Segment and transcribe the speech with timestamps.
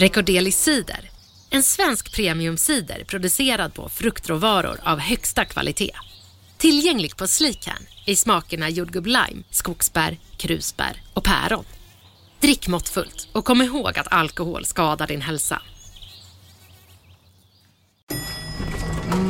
[0.00, 1.10] Recordeli cider,
[1.50, 5.92] en svensk premiumcider producerad på fruktråvaror av högsta kvalitet.
[6.58, 11.64] Tillgänglig på Sleekern i smakerna jordgubb lime, skogsbär, krusbär och päron.
[12.40, 15.62] Drick måttfullt och kom ihåg att alkohol skadar din hälsa.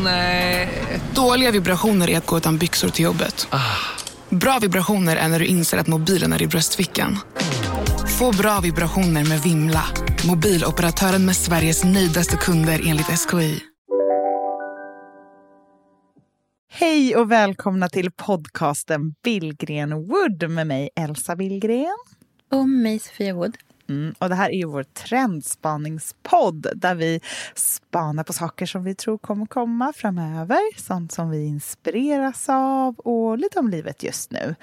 [0.03, 0.69] Nej.
[1.15, 3.49] Dåliga vibrationer är att gå utan byxor till jobbet.
[4.29, 7.19] Bra vibrationer är när du inser att mobilen är i bröstfickan.
[8.19, 9.85] Få bra vibrationer med Vimla.
[10.27, 13.61] Mobiloperatören med Sveriges nöjdaste kunder enligt SKI.
[16.71, 21.97] Hej och välkomna till podcasten Billgren Wood med mig Elsa Billgren.
[22.51, 23.57] Och mig Sofia Wood.
[23.89, 27.21] Mm, och det här är ju vår trendspaningspodd där vi
[27.55, 30.81] spanar på saker som vi tror kommer komma framöver.
[30.81, 34.55] Sånt som vi inspireras av och lite om livet just nu.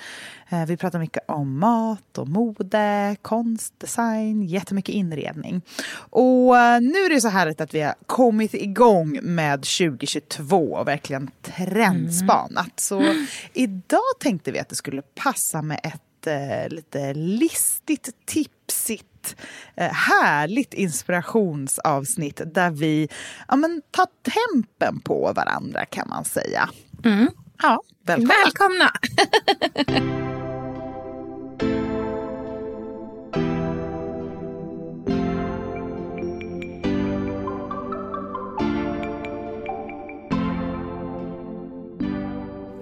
[0.49, 5.61] Eh, vi pratar mycket om mat och mode, konst, design, jättemycket inredning.
[6.09, 10.87] Och eh, nu är det så härligt att vi har kommit igång med 2022 och
[10.87, 12.79] verkligen trendspanat.
[12.79, 13.03] Så
[13.53, 19.05] idag tänkte vi att det skulle passa med ett eh, lite listigt, tipsigt
[19.75, 23.09] eh, härligt inspirationsavsnitt där vi
[23.47, 26.69] ja, men, tar tempen på varandra kan man säga.
[27.61, 28.33] Ja, välkomna.
[28.43, 28.91] Välkomna!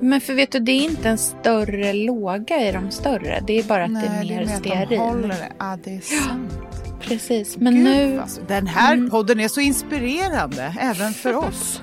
[0.03, 3.43] Men för vet du, det är inte en större låga i de större.
[3.47, 4.99] Det är bara att det är mer att de stearin.
[4.99, 5.51] håller det.
[5.59, 6.53] Ja, det är sant.
[7.01, 8.19] Precis, men Gud, nu...
[8.19, 11.81] alltså, den här podden är så inspirerande, även för oss.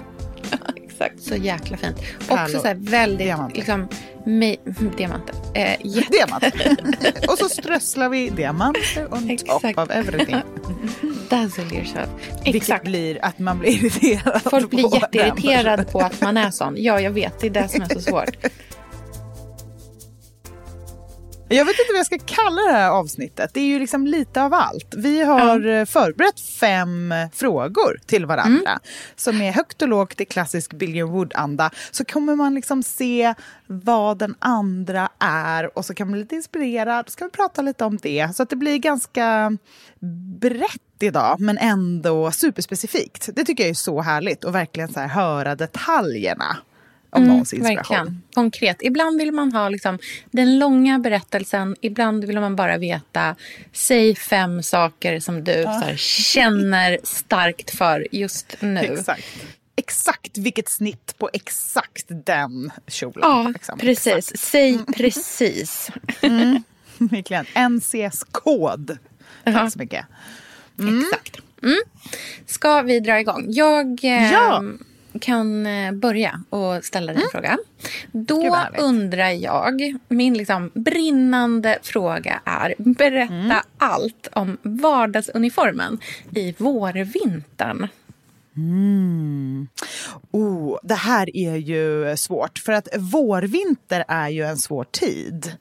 [1.00, 1.96] Exakt, så jäkla fint.
[2.28, 2.44] Pärlor.
[2.44, 3.56] Också så här väldigt, Diamanter.
[3.56, 3.88] liksom,
[4.96, 5.34] diamanter.
[5.54, 6.76] Eh, jätte- Diamanter.
[7.28, 9.78] och så strösslar vi diamanter on top Exakt.
[9.78, 10.36] of everything.
[11.30, 12.08] dazzle yourself.
[12.44, 12.84] Vilket Exakt.
[12.84, 16.74] blir att man blir irriterad Folk blir jätteirriterade på att man är sån.
[16.78, 17.40] Ja, jag vet.
[17.40, 18.36] Det är det som är så svårt.
[21.52, 23.50] Jag vet inte vad jag ska kalla det här avsnittet.
[23.54, 24.94] Det är ju liksom lite av allt.
[24.96, 28.80] Vi har eh, förberett fem frågor till varandra Mm.
[29.16, 31.70] som är högt och lågt i klassisk Billion Wood-anda.
[31.90, 33.34] Så kommer man liksom se
[33.66, 37.04] vad den andra är och så kan man bli lite inspirerad.
[37.08, 38.28] Så ska vi prata lite om det.
[38.36, 39.56] Så att det blir ganska
[40.40, 43.28] brett idag, men ändå superspecifikt.
[43.34, 46.56] Det tycker jag är så härligt och verkligen så här höra detaljerna
[47.10, 47.96] om någons inspiration.
[47.96, 48.22] Mm, Verkligen.
[48.34, 48.76] Konkret.
[48.80, 49.98] Ibland vill man ha liksom,
[50.30, 51.76] den långa berättelsen.
[51.80, 53.36] Ibland vill man bara veta,
[53.72, 58.80] säg fem saker som du så här, känner starkt för just nu.
[58.80, 59.24] Exakt.
[59.76, 63.20] Exakt vilket snitt på exakt den kjolen.
[63.22, 63.78] Ja, liksom.
[63.78, 64.14] precis.
[64.14, 64.40] Exakt.
[64.40, 65.90] Säg precis.
[66.98, 67.46] Verkligen.
[67.70, 68.98] NCS-kod.
[69.44, 70.06] Tack så mycket.
[70.78, 71.36] Exakt.
[71.62, 71.78] Mm.
[72.46, 73.44] Ska vi dra igång?
[73.48, 74.64] Jag eh, Ja.
[75.20, 77.58] Kan eh, börja och ställa dig en fråga.
[78.12, 83.56] Då undrar jag, min liksom brinnande fråga är, berätta Mm.
[83.78, 85.98] allt om vardagsuniformen
[86.34, 87.88] i vårvintern.
[90.30, 95.52] Oh, det här är ju svårt, för att vårvinter är ju en svår tid.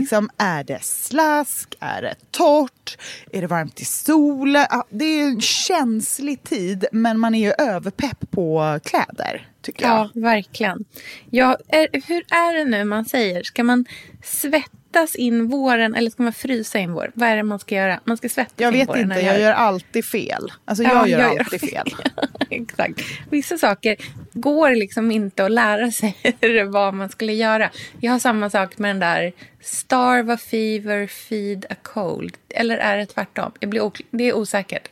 [0.00, 1.76] Liksom, är det slask?
[1.80, 2.98] Är det torrt?
[3.32, 4.66] Är det varmt i solen?
[4.90, 10.10] Det är en känslig tid, men man är ju överpepp på kläder, tycker jag.
[10.14, 10.84] Ja, verkligen.
[11.30, 13.42] Ja, är, hur är det nu man säger?
[13.42, 13.84] Ska man
[14.24, 17.12] svettas in våren eller ska man frysa in våren?
[17.14, 18.00] Vad är det man ska göra?
[18.04, 19.02] Man ska svettas Jag in vet våren.
[19.02, 19.26] inte, eller?
[19.32, 20.52] jag gör alltid fel.
[20.64, 21.94] Alltså Ja, jag gör jag gör alltid fel.
[22.50, 23.00] Exakt.
[23.30, 23.96] Vissa saker
[24.32, 26.16] går liksom inte att lära sig
[26.68, 27.70] vad man skulle göra.
[28.00, 32.36] Jag har samma sak med den där starve a fever, feed a cold.
[32.54, 33.52] Eller är det tvärtom?
[33.60, 34.88] Jag blir det är osäkert.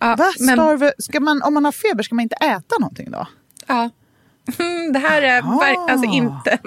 [0.00, 0.32] Ja, Va?
[0.40, 3.26] men- Starve, ska man, om man har feber, ska man inte äta någonting då?
[3.66, 3.90] Ja.
[4.92, 6.58] Det här är ver- alltså inte...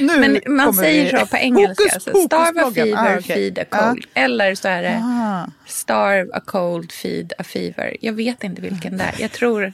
[0.20, 1.82] Men man säger så på engelska.
[1.82, 3.36] Hokus Alltså, starve a fever, Ah, okej.
[3.36, 3.78] feed a Ja.
[3.88, 4.04] cold.
[4.14, 5.50] Eller så är det Ah.
[5.66, 7.96] starve a cold, feed a fever.
[8.00, 9.14] Jag vet inte vilken det är.
[9.18, 9.72] Jag tror...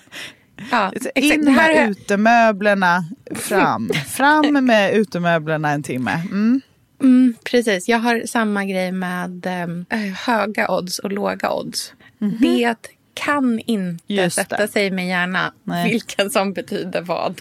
[0.71, 0.93] Ja.
[1.15, 3.05] In här med utemöblerna,
[3.35, 3.91] fram.
[4.09, 6.13] Fram med utemöblerna en timme.
[6.31, 6.61] Mm.
[7.03, 11.93] mm, precis, jag har samma grej med eh, höga odds och låga odds.
[12.41, 12.75] Det
[13.15, 14.05] kan inte.
[14.15, 14.69] Just sätta det.
[14.69, 15.91] sig med hjärna Nej.
[15.91, 17.41] vilken som betyder vad.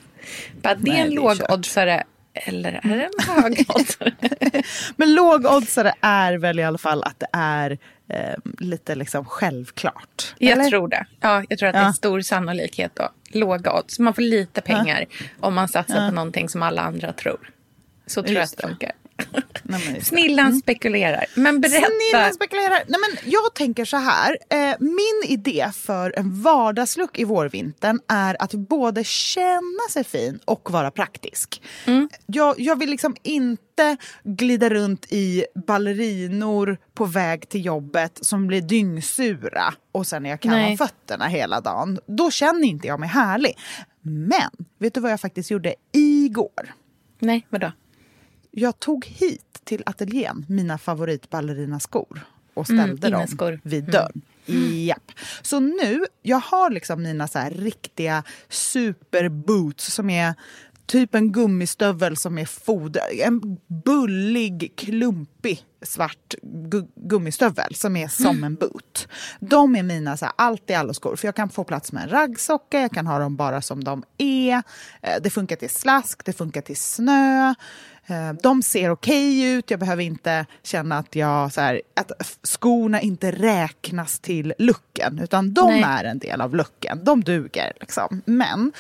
[0.62, 1.52] Bara, det är en det är låg kört.
[1.52, 2.04] oddsare
[2.34, 4.12] eller är det en hög oddsare?
[4.96, 7.78] Men lågoddsare är väl i alla fall att det är
[8.10, 10.36] eh, lite liksom självklart.
[10.38, 10.70] Jag eller?
[10.70, 11.06] tror det.
[11.20, 11.94] Ja, jag tror att det är Ja.
[11.94, 13.10] stor sannolikhet då.
[13.40, 14.00] Låga odds.
[14.00, 15.06] Man får lite pengar
[15.40, 17.50] om man satsar på någonting som alla andra tror.
[18.08, 18.68] Så tror jag att Just det.
[18.68, 18.92] funkar.
[19.64, 20.02] Nej.
[20.04, 21.26] Snillan spekulerar.
[21.36, 21.88] Men berätta.
[22.12, 22.84] Snillen spekulerar.
[22.88, 24.38] Nej, men jag tänker så här.
[24.50, 30.72] Eh, min idé för en vardagslook i vårvintern är att både känna sig fin och
[30.72, 31.62] vara praktisk.
[32.26, 38.62] Jag, jag vill liksom inte glida runt i ballerinor på väg till jobbet som blir
[38.62, 42.00] dyngsura och sen är jag kall om fötterna hela dagen.
[42.08, 43.58] Då känner inte jag mig härlig.
[44.02, 44.50] Men
[44.80, 46.74] vet du vad jag faktiskt gjorde igår?
[47.20, 47.72] Nej, vadå?
[48.56, 53.60] Jag tog hit till ateljén mina favoritballerinaskor och ställde dem inneskor.
[53.64, 54.22] vid dörren.
[54.86, 55.12] Japp.
[55.42, 60.34] Så nu, jag har liksom mina så riktiga superboots som är
[60.86, 63.04] typ en gummistövel som är fodrad.
[63.20, 69.08] En bullig, klumpig svart gu- gummistövel som är som en boot.
[69.40, 71.16] De är mina så här, allt i allo skor.
[71.16, 74.04] För jag kan få plats med en raggsocka, jag kan ha dem bara som de
[74.18, 74.64] är.
[75.02, 77.54] Eh, Det funkar till slask, det funkar till snö.
[78.08, 82.12] Eh, De ser okej ut, jag behöver inte känna att, jag, så här, att
[82.44, 85.20] skorna inte räknas till looken.
[85.24, 85.84] Utan de Nej.
[85.84, 87.74] är en del av looken, de duger.
[87.80, 88.22] Liksom.
[88.26, 88.72] Men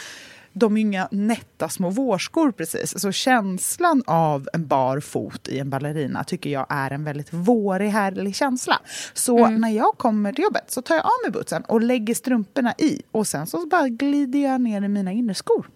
[0.53, 3.01] de är inga nätta små vårskor precis.
[3.01, 7.89] Så känslan av en bar fot i en ballerina tycker jag är en väldigt vårig,
[7.89, 8.79] härlig känsla.
[9.13, 12.73] Så när jag kommer till jobbet så tar jag av mig bootsen och lägger strumporna
[12.77, 13.01] i.
[13.11, 15.69] Och sen så bara glider jag ner i mina innerskor.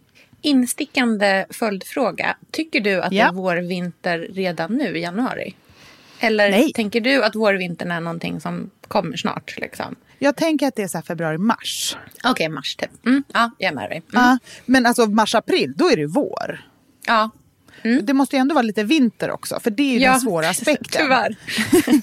[0.48, 2.38] Instickande följdfråga.
[2.52, 3.24] Tycker du att Ja.
[3.24, 5.56] det är vårvinter redan nu i januari?
[6.20, 6.74] Eller Nej.
[6.74, 9.58] tänker du att vårvintern är någonting som kommer snart?
[9.58, 9.96] Liksom?
[10.20, 11.98] Jag tänker att det är så februari-mars.
[12.24, 13.06] Okej, mars typ.
[13.06, 13.98] Mm, ja, jag är med dig.
[13.98, 14.24] Mm.
[14.26, 16.62] Ja, men alltså mars-april, då är det vår.
[17.08, 17.30] Ja.
[18.02, 20.50] Det måste ju ändå vara lite vinter också, för det är ju ja, den svåra
[20.50, 21.02] aspekten.
[21.02, 21.36] Tyvärr.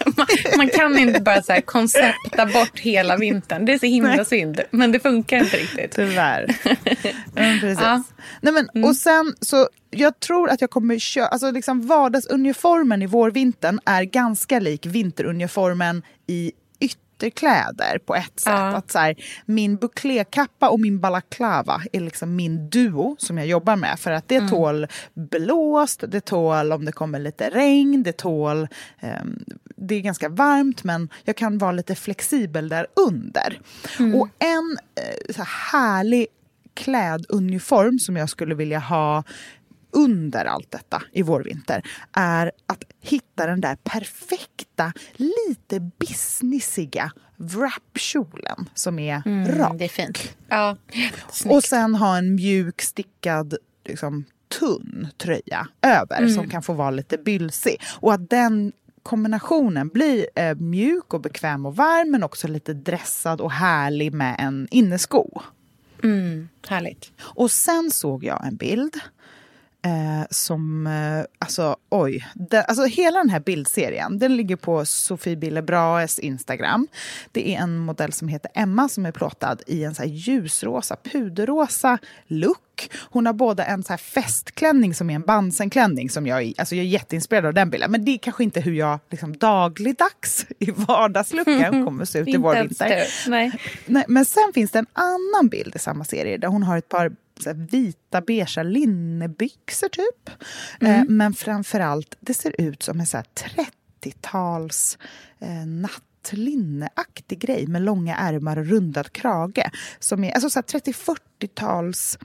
[0.16, 0.26] man,
[0.56, 3.64] man kan inte bara så här koncepta bort hela vintern.
[3.64, 4.60] Det är så himla synd.
[4.70, 5.90] Men det funkar inte riktigt.
[5.90, 6.56] Tyvärr.
[7.34, 7.84] Men precis.
[7.84, 8.02] Ja.
[8.40, 13.06] Nej, men, Och sen så, jag tror att jag kommer köra, alltså liksom vardagsuniformen i
[13.06, 16.52] vårvintern är ganska lik vinteruniformen i
[17.14, 18.52] ytterkläder på ett sätt.
[18.52, 18.76] Ja.
[18.76, 19.16] Att så här,
[19.46, 23.98] min buklékappa och min balaklava är liksom min duo som jag jobbar med.
[23.98, 28.68] För att det tål blåst, det tål om det kommer lite regn, det tål...
[29.00, 29.44] ehm,
[29.76, 33.60] det är ganska varmt men jag kan vara lite flexibel där under.
[34.16, 36.26] Och en eh, så här härlig
[36.74, 39.24] kläduniform som jag skulle vilja ha
[39.94, 41.82] under allt detta i vårvinter
[42.12, 49.66] är att hitta den där perfekta, lite businesssiga wrapkjolen som är rak.
[49.66, 50.36] Mm, det är fint.
[50.48, 50.76] Ja,
[51.30, 51.54] snyggt.
[51.54, 53.54] Och sen ha en mjuk stickad
[53.84, 54.24] liksom,
[54.58, 57.80] tunn tröja över som kan få vara lite bylsig.
[58.00, 63.40] Och att den kombinationen blir eh, mjuk och bekväm och varm men också lite dressad
[63.40, 65.42] och härlig med en innesko.
[66.02, 67.12] Mm, härligt.
[67.20, 69.00] Och sen såg jag en bild
[69.84, 75.36] eh, som, eh, alltså oj, det, alltså hela den här bildserien den ligger på Sofie
[75.36, 76.86] Bille Brahes Instagram.
[77.32, 81.98] Det är en modell som heter Emma som är plåtad i en så ljusrosa, puderrosa
[82.26, 82.58] look.
[83.10, 86.84] Hon har både en så festklänning som är en Bansen-klänning som jag, är- alltså jag
[86.84, 87.90] är jätteinspirerad av den bilden.
[87.90, 92.36] Men det är kanske inte hur jag liksom dagligdags i vardagslucken kommer se ut i
[92.36, 93.30] vår vinter.
[93.30, 93.52] Nej.
[93.86, 96.88] Nej, men sen finns det en annan bild i samma serie där hon har ett
[96.88, 97.12] par
[97.54, 100.30] vita beiga linnebyxor typ.
[100.80, 103.26] Eh, men framförallt, det ser ut som en så här
[104.02, 104.98] 30-tals
[105.38, 109.70] eh, nattlinneaktig grej med långa ärmar och rundad krage.
[109.98, 112.18] Som är alltså så här 30-40-tals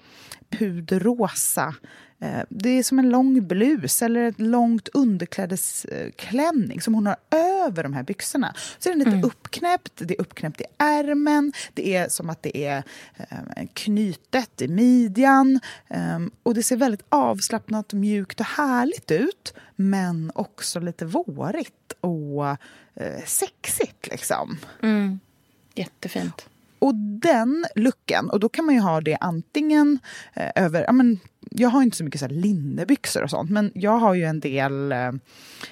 [0.49, 1.75] puderrosa.
[2.19, 7.83] Eh, Det är som en lång blus eller ett långt underklädesklänning som hon har över
[7.83, 8.53] de här byxorna.
[8.79, 12.65] Så är den lite uppknäppt, det är uppknäppt i ärmen, det är som att det
[12.65, 12.83] är
[13.17, 15.59] eh, knytet i midjan.
[15.87, 22.47] Eh, och det ser väldigt avslappnat, mjukt och härligt ut men också lite vårigt och
[22.95, 24.57] eh, sexigt liksom.
[24.81, 25.19] Mm.
[25.75, 26.49] Jättefint.
[26.79, 29.99] Och den luckan, och då kan man ju ha det antingen
[30.33, 30.83] eh, över...
[30.83, 31.19] Ja, men,
[31.49, 34.91] jag har inte så mycket så linnebyxor och sånt, men jag har ju en del
[34.91, 35.07] eh,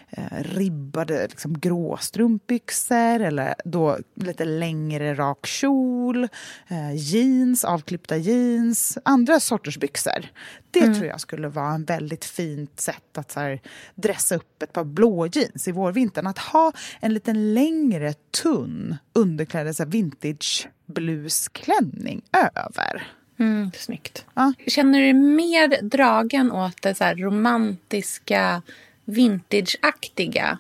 [0.09, 6.23] eh, ribbade liksom, grå strumpbyxor eller då lite längre rak kjol,
[6.67, 10.25] eh, jeans, avklippta jeans, andra sorters byxor.
[10.71, 13.61] Det tror jag skulle vara en väldigt fint sätt att så här,
[13.95, 16.27] dressa upp ett par blå jeans i vårvintern.
[16.27, 22.21] Att ha en liten längre, tunn underklädes vintage blusklänning
[22.55, 23.16] över.
[23.39, 24.25] Mm, snyggt.
[24.33, 24.53] Ja.
[24.67, 28.61] Känner du dig mer dragen åt det så här romantiska,
[29.05, 30.57] vintageaktiga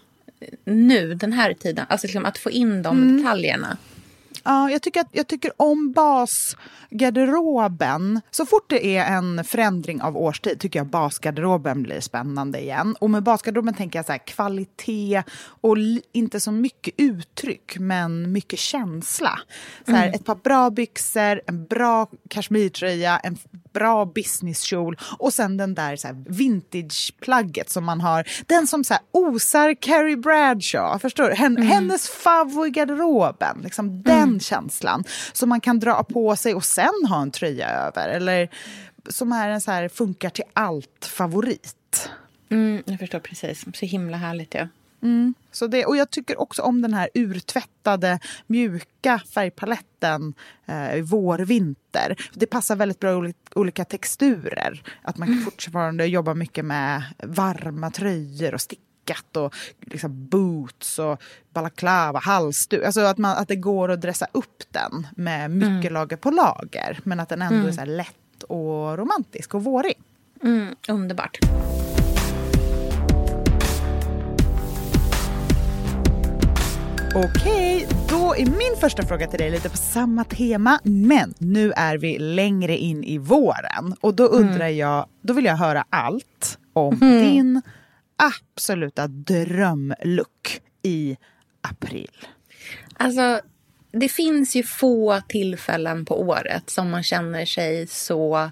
[0.65, 1.85] nu, den här tiden?
[1.89, 3.17] Alltså liksom att få in de Mm.
[3.17, 3.77] detaljerna.
[4.47, 8.21] Ja, jag, tycker att, jag tycker om basgarderoben.
[8.31, 12.95] Så fort det är en förändring av årstid tycker jag basgarderoben blir spännande igen.
[12.99, 15.75] Och med basgarderoben tänker jag så här, kvalitet och
[16.11, 19.39] inte så mycket uttryck, men mycket känsla.
[19.85, 20.15] Så här, mm.
[20.15, 23.37] Ett par bra byxor, en bra kashmirtröja, en
[23.77, 28.27] bra businesskjol och sen den där så vintageplagget som man har.
[28.45, 31.35] Den som så här osar Carrie Bradshaw, förstår du?
[31.35, 31.67] Hen, mm.
[31.67, 33.57] Hennes favorit i garderoben.
[33.63, 34.39] Liksom den mm.
[34.39, 35.03] känslan
[35.33, 38.09] som man kan dra på sig och sen ha en tröja över.
[38.09, 38.49] Eller
[39.09, 42.09] som är en så här funkar till allt-favorit.
[42.49, 43.65] Mm, jag förstår precis.
[43.73, 44.53] Så himla härligt.
[44.53, 44.67] Ja.
[45.01, 45.33] Mm.
[45.51, 50.33] Så det, och jag tycker också om den här urtvättade, mjuka färgpaletten
[50.65, 52.15] eh, vår-vinter.
[52.33, 54.83] Det passar väldigt bra i olika texturer.
[55.01, 55.43] Att man mm.
[55.43, 61.21] fortfarande jobbar mycket med varma tröjor och stickat och liksom boots och
[61.53, 62.83] balaklava, halsduk.
[62.83, 65.93] Alltså att, man, att det går att dressa upp den med mycket mm.
[65.93, 66.99] lager på lager.
[67.03, 67.67] Men att den ändå mm.
[67.67, 69.95] är så lätt och romantisk och vårig.
[70.43, 71.39] Mm, underbart.
[77.17, 80.79] Okej, då är min första fråga till dig lite på samma tema.
[80.83, 83.95] Men nu är vi längre in i våren.
[84.01, 84.77] Och då undrar mm.
[84.77, 87.23] jag, då vill jag höra allt om mm.
[87.23, 87.61] din
[88.17, 91.17] absoluta drömlook i
[91.61, 92.11] april.
[92.97, 93.39] Alltså,
[93.91, 98.51] det finns ju få tillfällen på året som man känner sig så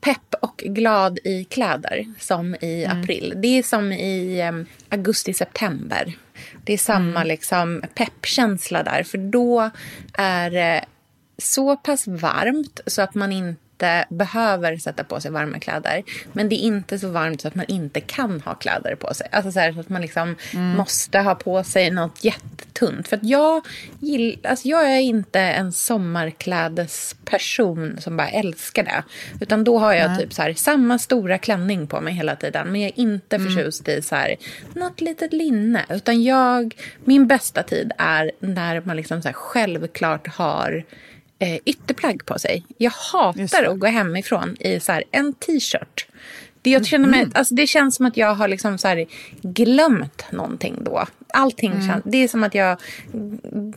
[0.00, 3.00] pepp och glad i kläder som i mm.
[3.00, 3.34] april.
[3.36, 6.16] Det är som i um, augusti-september.
[6.64, 7.26] Det är samma mm.
[7.26, 9.02] liksom, peppkänsla där.
[9.02, 9.70] För då
[10.12, 10.84] är det
[11.38, 16.02] så pass varmt så att man inte inte behöver sätta på sig varma kläder.
[16.32, 19.28] Men det är inte så varmt så att man inte kan ha kläder på sig.
[19.32, 20.76] Alltså så, här, så att man liksom mm.
[20.76, 23.08] måste ha på sig något jättetunt.
[23.08, 23.66] För att jag,
[24.00, 29.02] gill, alltså jag är inte en sommarklädesperson som bara älskar det.
[29.40, 30.18] Utan då har jag Nej.
[30.18, 32.72] typ så här, samma stora klänning på mig hela tiden.
[32.72, 33.48] Men jag är inte mm.
[33.48, 34.36] förtjust i så här,
[34.74, 35.84] något litet linne.
[35.88, 40.84] Utan jag, min bästa tid är när man liksom så här, självklart har
[41.38, 42.64] eh, ytterplagg på sig.
[42.78, 46.06] Jag hatar att gå hemifrån i så här, en t-shirt.
[46.62, 47.32] Det, jag känner mig, mm.
[47.34, 49.06] alltså det känns som att jag har liksom så här,
[49.42, 51.06] glömt någonting då.
[51.28, 51.86] Allting mm.
[51.86, 52.78] känns, det är som att jag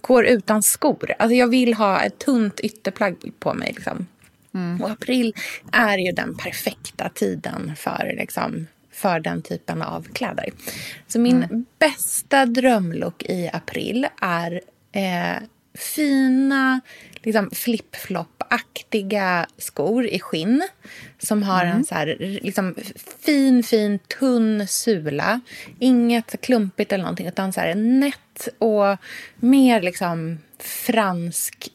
[0.02, 1.14] går utan skor.
[1.20, 3.74] Alltså jag vill ha ett tunt ytterplagg på mig.
[3.76, 4.08] Liksom.
[4.54, 4.82] Mm.
[4.82, 5.36] Och april
[5.72, 10.50] är ju den perfekta tiden för, liksom, för den typen av kläder.
[11.08, 11.66] Så min mm.
[11.80, 16.82] bästa drömlook i april är eh, fina
[17.24, 20.68] liksom flip-flop-aktiga skor i skinn
[21.18, 21.78] som har mm.
[21.78, 22.76] en så här, liksom,
[23.26, 25.42] fin, fin, tunn sula.
[25.80, 28.98] Inget klumpigt eller någonting, utan så här, nätt och
[29.36, 31.70] mer liksom fransk,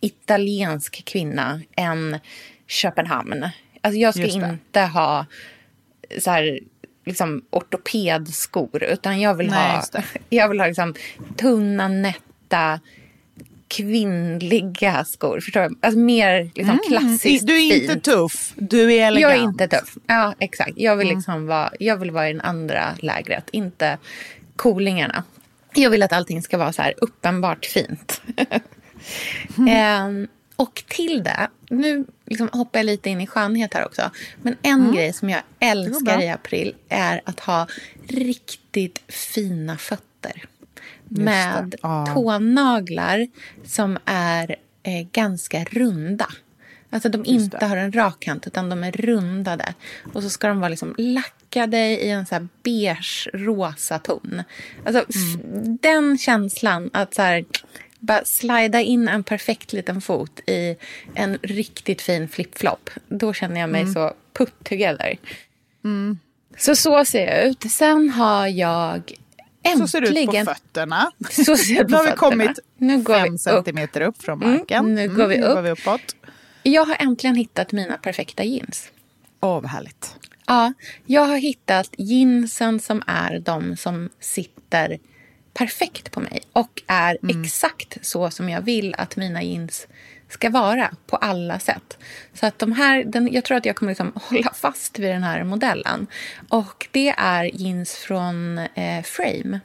[0.00, 2.18] italiensk kvinna än
[2.66, 3.48] Köpenhamn.
[3.80, 5.26] Alltså jag ska inte ha
[6.18, 6.60] så här,
[7.04, 10.94] liksom ortopedskor, utan jag vill Nej, ha, jag vill ha liksom,
[11.36, 12.80] tunna, nätta
[13.72, 15.40] kvinnliga skor.
[15.40, 15.76] Förstår du?
[15.80, 16.80] Alltså mer liksom mm.
[16.88, 19.32] klassiskt Du är inte tuff, du är elegant.
[19.32, 19.96] Jag är inte tuff.
[20.06, 20.72] Ja, exakt.
[20.76, 23.98] Jag vill, liksom vara, jag vill vara i den andra lägret, inte
[24.56, 25.24] coolingarna.
[25.74, 28.22] Jag vill att allting ska vara så här uppenbart fint.
[29.58, 30.22] mm.
[30.22, 34.10] eh, och till det, nu liksom hoppar jag lite in i skönhet här också.
[34.42, 34.94] Men en mm.
[34.94, 37.66] grej som jag älskar i april är att ha
[38.08, 40.48] riktigt fina fötter
[41.20, 42.06] med ah.
[42.06, 43.26] tånaglar
[43.64, 46.26] som är eh, ganska runda.
[46.90, 49.74] Alltså de inte har en rak kant utan de är rundade.
[50.12, 54.42] Och så ska de vara liksom lackade i en så här beige rosa ton.
[54.84, 55.78] Alltså mm.
[55.82, 57.44] den känslan att så här,
[57.98, 60.76] bara slida in en perfekt liten fot i
[61.14, 62.90] en riktigt fin flip-flop.
[63.08, 63.94] Då känner jag mig mm.
[63.94, 65.18] så put together.
[65.84, 66.18] Mm.
[66.56, 67.72] Så så ser jag ut.
[67.72, 69.12] Sen har jag
[69.62, 69.78] Äntligen.
[69.78, 71.10] Så ser det ut på fötterna.
[71.30, 74.78] Så ser nu har vi kommit nu går fem vi centimeter upp från mm, marken.
[74.78, 75.48] Mm, nu går vi upp.
[75.48, 76.16] Nu går vi uppåt.
[76.62, 78.88] Jag har äntligen hittat mina perfekta jeans.
[79.40, 80.16] Åh, oh, vad härligt.
[80.46, 80.72] Ja,
[81.06, 84.98] jag har hittat jeansen som är de som sitter
[85.54, 87.42] perfekt på mig och är mm.
[87.42, 89.86] exakt så som jag vill att mina jeans
[90.32, 91.98] ska vara på alla sätt.
[92.34, 95.22] Så att de här, den, jag tror att jag kommer liksom hålla fast vid den
[95.22, 96.06] här modellen.
[96.48, 99.60] Och det är jeans från eh, Frame.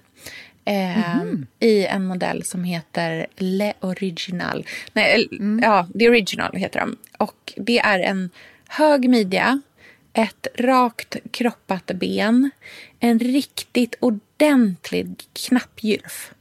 [0.65, 1.47] Eh, mm.
[1.59, 4.65] I en modell som heter Le Original.
[4.93, 5.59] Nej, mm.
[5.63, 6.97] ja, The Original heter de.
[7.17, 8.29] Och det är en
[8.67, 9.61] hög midja,
[10.13, 12.49] ett rakt kroppat ben,
[12.99, 16.31] en riktigt ordentlig knappgylf.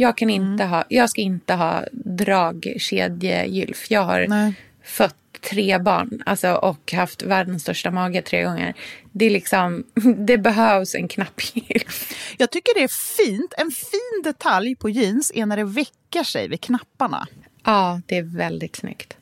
[0.00, 0.68] Jag, kan inte mm.
[0.68, 3.90] ha, jag ska inte ha dragkedjegylf.
[3.90, 4.54] Jag har Nej.
[4.84, 5.14] fött
[5.50, 8.74] tre barn alltså, och haft världens största mage tre gånger.
[9.12, 9.84] Det, är liksom,
[10.26, 12.14] det behövs en knappgylf.
[12.38, 13.54] Jag tycker det är fint.
[13.58, 17.26] En fin detalj på jeans är när det veckar sig vid knapparna.
[17.64, 19.16] Ja, det är väldigt snyggt.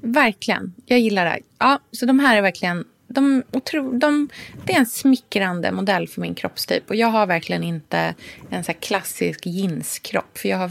[0.00, 0.74] Verkligen.
[0.86, 1.38] Jag gillar det.
[1.58, 2.84] Ja, så de här är verkligen...
[3.14, 4.28] De, otro, de,
[4.64, 6.90] det är en smickrande modell för min kroppstyp.
[6.90, 8.14] Och jag har verkligen inte
[8.50, 10.38] en så klassisk jeanskropp.
[10.38, 10.70] För jag har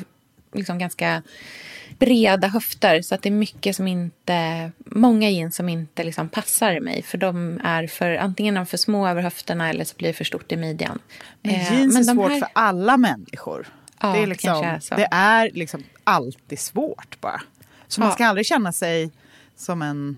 [0.54, 1.24] liksom ganska
[2.00, 3.02] breda höfter.
[3.02, 4.72] Så att det är mycket som inte...
[4.86, 7.02] Många jeans som inte liksom passar mig.
[7.04, 10.14] För de är för, antingen är de för små över höfterna eller så blir det
[10.14, 11.00] för stort i midjan.
[11.42, 13.68] Men Eh, jeans men är svårt här- för alla människor.
[14.02, 17.42] Ja, det är liksom, är det är liksom alltid svårt bara.
[17.88, 18.16] Så man Ja.
[18.16, 19.12] ska aldrig känna sig
[19.56, 20.18] som en...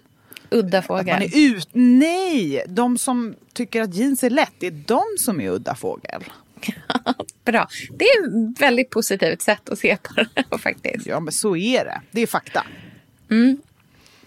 [0.52, 1.06] Udda fågel.
[1.06, 1.70] man är ut...
[1.74, 2.64] Nej!
[2.68, 6.24] De som tycker att jeans är lätt, det är de som är udda fågel.
[7.46, 7.68] Bra.
[7.98, 11.06] Det är ett väldigt positivt sätt att se på det faktiskt.
[11.06, 12.02] Ja, men så är det.
[12.12, 12.66] Det är fakta.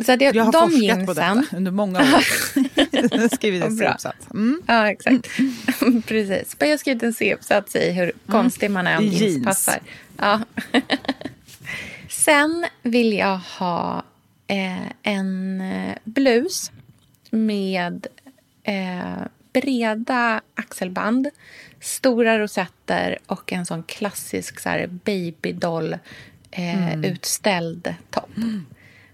[0.07, 3.28] Så att jag, har de forskat jeansen, på detta under många år.
[3.35, 3.76] Skrivit en.
[3.76, 4.26] C-uppsats.
[4.31, 4.62] Mm.
[4.66, 5.28] Ja, exakt.
[6.07, 6.57] Precis.
[6.59, 9.78] Jag har skrivit en C-uppsats i hur konstig man är om jeans, passar.
[10.16, 10.40] Ja.
[12.09, 14.04] Sen vill jag ha
[15.02, 16.73] en eh, blus
[17.30, 18.06] med
[18.62, 21.28] eh, breda axelband,
[21.80, 25.92] stora rosetter och en sån klassisk så babydoll
[26.50, 27.04] eh, Mm.
[27.04, 28.30] utställd topp.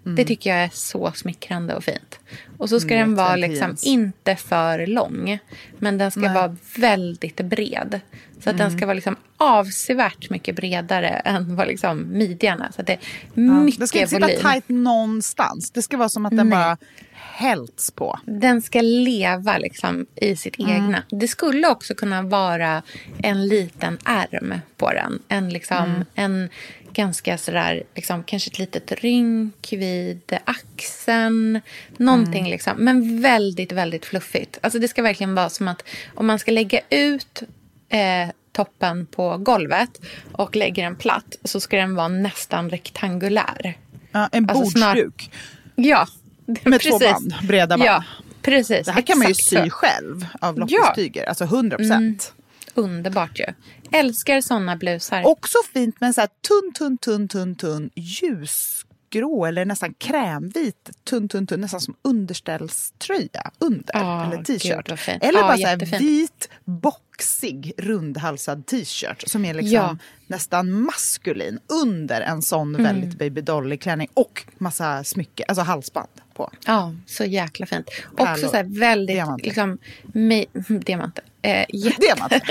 [0.02, 2.18] Det tycker jag är så smickrande och fint.
[2.58, 5.38] Och så ska Mm, den vara liksom inte för lång.
[5.78, 6.34] Men den ska Nej.
[6.34, 8.00] vara väldigt bred.
[8.40, 8.78] Så att den Mm.
[8.78, 12.72] ska vara liksom avsevärt mycket bredare än vad liksom midjan är.
[12.72, 12.98] Så att det är
[13.34, 13.40] Ja.
[13.42, 14.40] mycket Det ska inte sitta volym.
[14.42, 15.70] tajt någonstans.
[15.70, 16.58] Det ska vara som att den Nej.
[16.58, 16.76] bara
[17.12, 18.18] hälts på.
[18.24, 20.70] Den ska leva liksom i sitt Mm.
[20.72, 21.02] egna.
[21.10, 22.82] Det skulle också kunna vara
[23.22, 25.18] en liten ärm på den.
[25.28, 26.04] En, liksom, Mm.
[26.14, 26.48] en
[26.92, 31.60] ganska sådär, liksom, kanske ett litet rynk vid axeln.
[31.96, 32.50] Någonting Mm.
[32.50, 32.72] liksom.
[32.78, 34.58] Men väldigt, väldigt fluffigt.
[34.62, 37.42] Alltså det ska verkligen vara som att om man ska lägga ut
[37.88, 39.90] eh, toppen på golvet
[40.32, 43.78] och lägger den platt så ska den vara nästan rektangulär.
[44.12, 45.30] Ja, en Alltså bordsduk.
[45.76, 46.06] Ja,
[46.46, 46.90] Med precis.
[46.90, 47.88] två band, breda band.
[47.88, 48.04] Ja,
[48.42, 48.86] precis.
[48.86, 49.70] Det här kan man ju sy så.
[49.70, 50.78] själv av Ja.
[50.78, 51.24] loppistyger.
[51.28, 52.32] Alltså 100 procent.
[52.74, 53.44] Underbart ju.
[53.92, 55.26] Älskar såna blusar.
[55.26, 60.90] Också fint med en så här tunn, tunn, tunn, tunn, tunn ljusgrå eller nästan krämvit,
[61.04, 63.96] tunn, tunn, tunn, nästan som underställströja under.
[63.96, 65.08] Ah, eller t-shirt.
[65.08, 69.96] Eller Ja, bara så här vit, boxig, rundhalsad t-shirt som är liksom Ja.
[70.26, 72.82] nästan maskulin under en sån Mm.
[72.84, 76.50] väldigt babydollig klänning och massa smycke, alltså halsband på.
[76.66, 77.86] Ja, så jäkla fint.
[78.16, 78.32] Pärlor.
[78.32, 79.16] Också så här väldigt...
[79.16, 79.44] Diamanter.
[79.44, 81.24] Liksom, me- diamanter.
[81.42, 81.66] Eh,
[82.00, 82.42] Diamanter.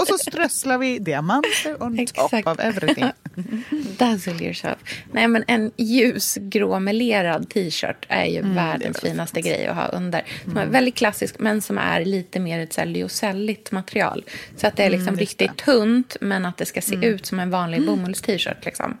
[0.00, 2.48] och så strösslar vi diamanter on top Exakt.
[2.48, 3.04] of everything.
[3.98, 4.78] Dazzle yourself.
[5.12, 10.22] Nej, men en ljusgrå melerad t-shirt är ju Mm, världens finaste grej att ha under.
[10.44, 14.24] Som är väldigt klassisk, men som är lite mer ett lyocelligt material.
[14.56, 17.40] Så att det är liksom Mm, riktigt tunt, men att det ska se ut som
[17.40, 18.64] en vanlig bomulls-t-shirt.
[18.64, 18.96] Liksom,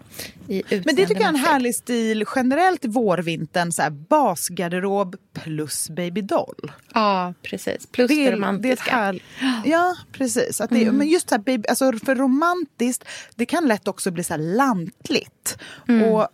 [0.46, 3.72] Men det tycker jag är en härlig stil generellt vårvintern.
[3.72, 6.72] Så här, basgarderob plus babydoll.
[6.94, 7.86] Ja, precis.
[7.92, 8.76] Plus Det det, är, det
[9.12, 10.60] här, ja, precis.
[10.60, 10.96] Att det, Mm.
[10.96, 13.04] Men just det här, baby, alltså för romantiskt,
[13.36, 15.58] det kan lätt också bli så lantligt.
[15.88, 16.08] Mm.
[16.12, 16.28] Och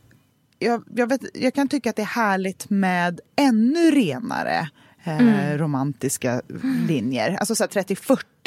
[0.59, 4.69] jag, jag, vet, jag kan tycka att det är härligt med ännu renare
[5.05, 5.59] eh, Mm.
[5.59, 6.43] romantiska
[6.89, 7.37] linjer.
[7.41, 7.65] Alltså så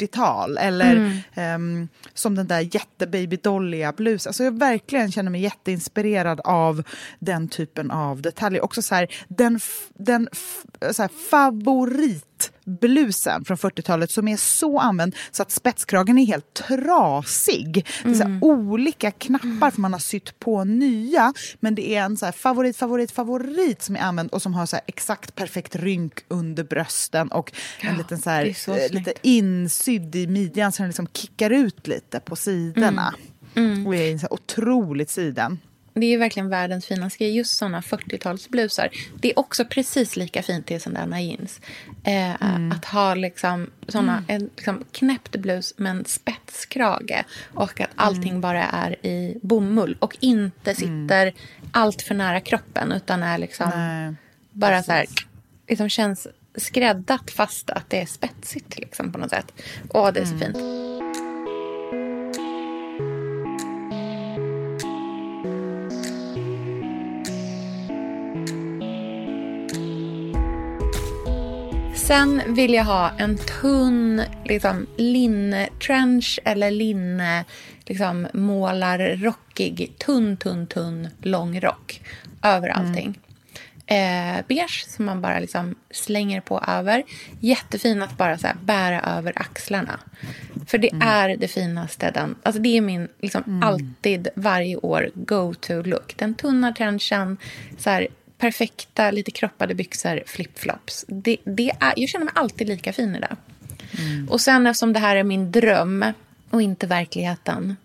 [0.00, 1.18] 30-40-tal eller Mm.
[1.34, 4.30] ehm, som den där jättebabydolliga blusen.
[4.30, 6.82] Alltså jag verkligen känner mig jätteinspirerad av
[7.18, 8.64] den typen av detaljer.
[8.64, 9.60] Också så här, den,
[9.94, 10.28] den
[10.92, 17.86] så här, favoritblusen från 40-talet som är så använd så att spetskragen är helt trasig.
[18.02, 21.32] Det är så här, olika knappar för man har sytt på nya.
[21.60, 24.66] Men det är en så här, favorit, favorit, favorit som är använd och som har
[24.66, 28.90] så här, exakt perfekt rynk under brösten och en Ja, liten så här, så eh,
[28.90, 33.14] lite insydd i midjan så den liksom kickar ut lite på sidorna.
[33.54, 33.86] Mm.
[33.86, 35.58] Och är så här otroligt siden.
[35.94, 37.36] Det är ju verkligen världens finaste grej.
[37.36, 38.88] Just såna 40-talsblusar.
[39.20, 41.60] Det är också precis lika fint i sådana jeans.
[42.04, 42.72] Eh, Mm.
[42.72, 47.24] Att ha liksom såna, en liksom knäppt blus med en spetskrage.
[47.54, 48.40] Och att allting Mm.
[48.40, 49.96] bara är i bomull.
[50.00, 51.34] Och inte sitter
[51.72, 52.92] allt för nära kroppen.
[52.92, 54.14] Utan är liksom Nej,
[54.52, 55.06] bara så här...
[55.68, 56.26] Liksom känns
[56.60, 59.52] skräddat fast att det är spetsigt liksom, på något sätt.
[59.90, 60.40] Åh, det är så Mm.
[60.40, 60.56] fint.
[71.94, 77.44] Sen vill jag ha en tunn liksom, linnetrench eller linne
[77.86, 82.00] liksom målarrockig, tunn, tunn, tunn, lång rock
[82.42, 83.18] över allting.
[83.90, 87.02] Eh, beige som man bara liksom slänger på över.
[87.40, 90.00] Jättefin att bara så bära över axlarna.
[90.66, 92.10] För det är det finaste.
[92.10, 96.14] Den, alltså det är min liksom alltid, varje år, go-to-look.
[96.16, 97.36] Den tunna trenchen,
[97.78, 101.04] så här, perfekta, lite kroppade byxor, flip-flops.
[101.08, 103.36] Det, det är, jag känner mig alltid lika fin i det.
[104.28, 106.04] Och sen eftersom det här är min dröm
[106.50, 107.76] och inte verkligheten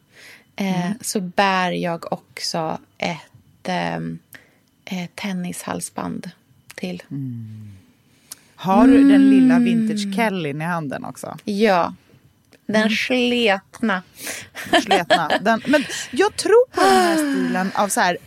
[0.56, 4.00] eh, så bär jag också ett eh,
[4.86, 6.30] eh, tennishalsband
[6.76, 7.04] till.
[8.56, 11.38] Har du den lilla vintage Kellyn i handen också?
[11.43, 11.93] Ja.
[12.65, 14.04] Den sletna.
[14.82, 15.32] Sletna.
[15.41, 18.17] Den, men jag tror på den här stilen av så här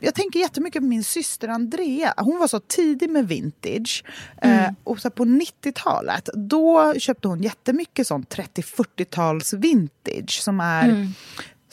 [0.00, 2.14] jag tänker jättemycket på min syster Andrea.
[2.16, 4.04] Hon var så tidig med vintage.
[4.42, 11.12] Eh, och så på 90-talet, då köpte hon jättemycket sånt 30-40-tals vintage som är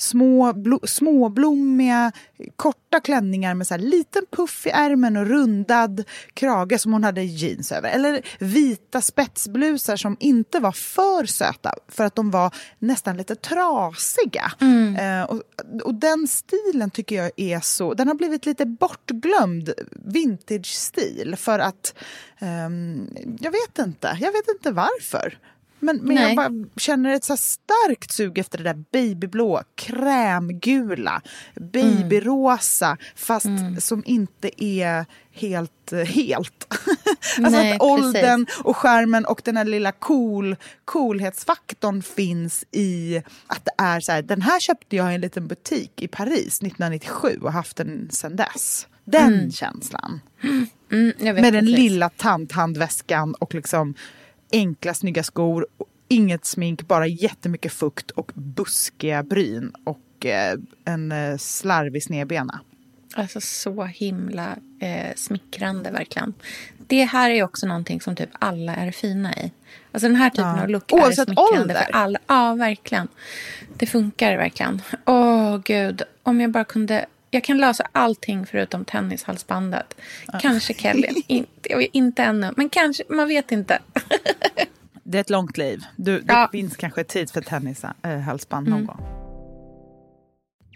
[0.04, 2.12] små, blo, småblommiga,
[2.56, 7.24] korta klänningar med så här liten puff i ärmen och rundad krage som hon hade
[7.24, 7.90] jeans över.
[7.90, 14.52] Eller vita spetsblusar som inte var för söta för att de var nästan lite trasiga.
[15.00, 15.42] Eh, och,
[15.84, 17.94] och den stilen tycker jag är så...
[17.94, 21.96] Den har blivit lite bortglömd vintage-stil för att...
[22.40, 24.18] ehm, jag vet inte.
[24.22, 25.38] Jag vet inte varför.
[25.84, 31.22] Men, men jag bara känner ett så starkt sug efter det där babyblå, krämgula,
[31.56, 33.48] babyrosa fast
[33.80, 36.68] som inte är helt helt.
[37.38, 43.66] alltså Nej, att åldern och skärmen och den här lilla cool, coolhetsfaktorn finns i att
[43.66, 47.40] det är så här, den här köpte jag i en liten butik i Paris 1997
[47.42, 48.88] och haft den sedan dess.
[49.06, 50.22] Den känslan.
[50.92, 51.80] Mm, jag vet Med den precis.
[51.80, 53.96] lilla tanthandväskan och liksom
[54.54, 55.68] enkla snygga skor.
[55.78, 62.60] och Inget smink, bara jättemycket fukt och buskiga bryn och eh, en eh, slarvig snedbena.
[63.16, 66.34] Alltså så himla eh, smickrande verkligen.
[66.88, 69.52] Det här är också någonting som typ alla är fina i.
[69.92, 70.62] Alltså den här typen Ja.
[70.64, 71.76] av look Oavsett är smickrande ålder.
[71.76, 72.20] för alla.
[72.28, 73.08] Ja, verkligen.
[73.78, 74.82] Det funkar verkligen.
[75.06, 77.06] Åh gud, om jag bara kunde...
[77.34, 79.96] Jag kan lösa allting förutom tennishalsbandet.
[80.42, 81.08] Kanske Kelly.
[81.28, 83.04] inte, jag vet inte ännu, men kanske.
[83.10, 83.80] Man vet inte.
[85.06, 85.84] Det är ett långt liv.
[85.96, 86.38] Du, det Ja.
[86.38, 86.50] Mm.
[86.52, 89.02] finns kanske tid för tennishalsband någon gång.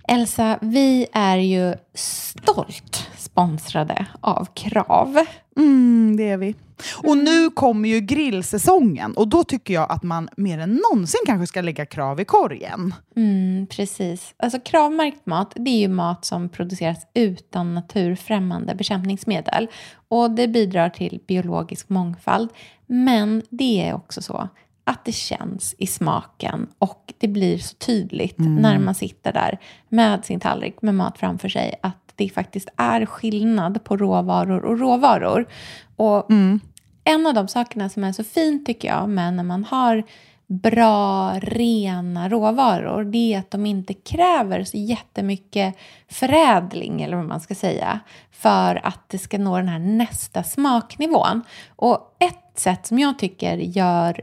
[0.07, 5.17] Elsa, vi är ju stolt sponsrade av Krav.
[5.57, 6.55] Mm, det är vi.
[7.03, 11.47] Och nu kommer ju grillsäsongen och då tycker jag att man mer än någonsin kanske
[11.47, 12.93] ska lägga krav i korgen.
[13.15, 14.33] Mm, precis.
[14.37, 19.67] Alltså kravmärkt mat, det är ju mat som produceras utan naturfrämmande bekämpningsmedel.
[20.07, 22.49] Och det bidrar till biologisk mångfald.
[22.87, 24.49] Men det är också så
[24.83, 30.25] att det känns i smaken och det blir så tydligt när man sitter där med
[30.25, 35.47] sin tallrik med mat framför sig att det faktiskt är skillnad på råvaror och råvaror.
[35.95, 36.27] Och
[37.03, 40.03] en av de sakerna som är så fint tycker jag med när man har
[40.47, 45.75] bra, rena råvaror, det är att de inte kräver så jättemycket
[46.11, 47.99] förädling, eller vad man ska säga,
[48.31, 51.43] för att det ska nå den här nästa smaknivån.
[51.75, 54.21] Och ett sätt som jag tycker gör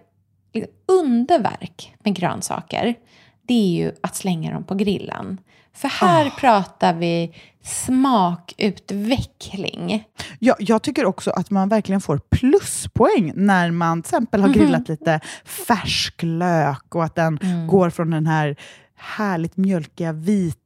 [0.88, 2.94] underverk med grönsaker,
[3.42, 5.40] det är ju att slänga dem på grillen.
[5.72, 10.04] För här pratar vi smakutveckling.
[10.38, 14.88] Jag, jag tycker också att man verkligen får pluspoäng när man till exempel har grillat
[14.88, 18.56] lite färsk lök och att den går från den här
[18.96, 20.63] härligt mjölkiga vita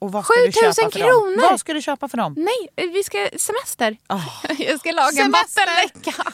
[0.00, 1.36] Och vad ska du 7000 köpa för kronor!
[1.36, 1.46] Dem?
[1.50, 2.34] Vad ska du köpa för dem?
[2.36, 3.96] Nej, vi ska semester.
[4.06, 4.20] Ah.
[4.58, 5.66] Jag ska laga en Semester!
[5.66, 6.24] vattenläcka.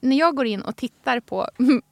[0.00, 1.48] När jag går in och tittar på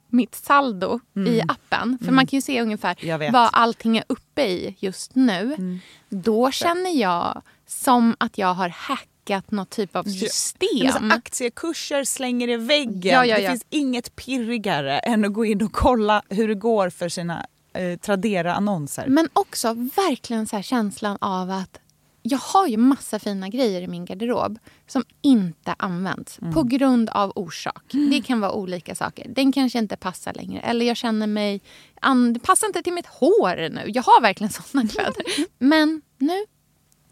[0.08, 3.32] mitt saldo i appen, för man kan ju se ungefär Mm.
[3.32, 5.54] Vad allting är uppe i just nu.
[5.58, 5.78] Mm.
[6.08, 10.92] Då känner jag som att jag har hackat något typ av system.
[10.92, 13.14] så aktiekurser slänger i väggen.
[13.14, 13.50] Ja, ja, Det ja.
[13.50, 17.98] finns inget pirrigare än att gå in och kolla hur det går för sina eh,
[17.98, 19.06] Tradera-annonser.
[19.06, 21.80] Men också verkligen så här känslan av att
[22.26, 27.32] jag har ju massa fina grejer i min garderob som inte används på grund av
[27.34, 27.82] orsak.
[28.10, 29.28] Det kan vara olika saker.
[29.28, 30.60] Den kanske inte passar längre.
[30.60, 31.60] Eller jag känner mig...
[32.00, 33.82] An, det passar inte till mitt hår nu.
[33.86, 35.24] Jag har verkligen såna kläder.
[35.58, 36.44] Men nu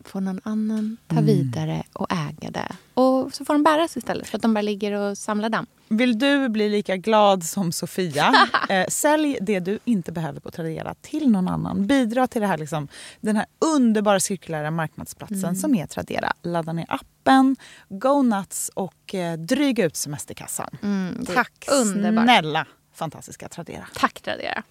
[0.04, 2.76] får någon annan ta vidare och äga det.
[2.94, 5.66] Och så får de bäras istället för att de bara ligger och samlar damm.
[5.88, 8.48] Vill du bli lika glad som Sofia?
[8.68, 11.86] eh, sälj det du inte behöver på Tradera till någon annan.
[11.86, 12.88] Bidra till det här, liksom,
[13.20, 16.32] den här underbara cirkulära marknadsplatsen som är Tradera.
[16.42, 17.56] Ladda ner appen,
[17.88, 20.76] go nuts och eh, dryga ut semesterkassan.
[20.82, 22.24] är Tack underbart.
[22.24, 23.86] snälla fantastiska Tradera.
[23.94, 24.62] Tack Tradera.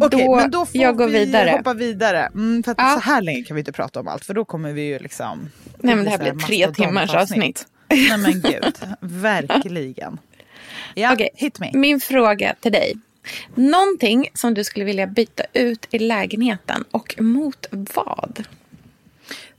[0.00, 1.50] Okej, Då- men då får jag går vi vidare.
[1.50, 2.26] hoppa vidare.
[2.26, 2.94] Mm, för Ja.
[2.94, 5.50] så här länge kan vi inte prata om allt för då kommer vi ju liksom...
[5.78, 7.66] Nej, men det här blir tre timmars avsnitt.
[7.88, 10.18] Nej men gud, verkligen.
[10.94, 11.70] Ja, Okej, hit me.
[11.74, 12.94] Min fråga till dig.
[13.54, 18.44] Någonting som du skulle vilja byta ut i lägenheten och mot vad?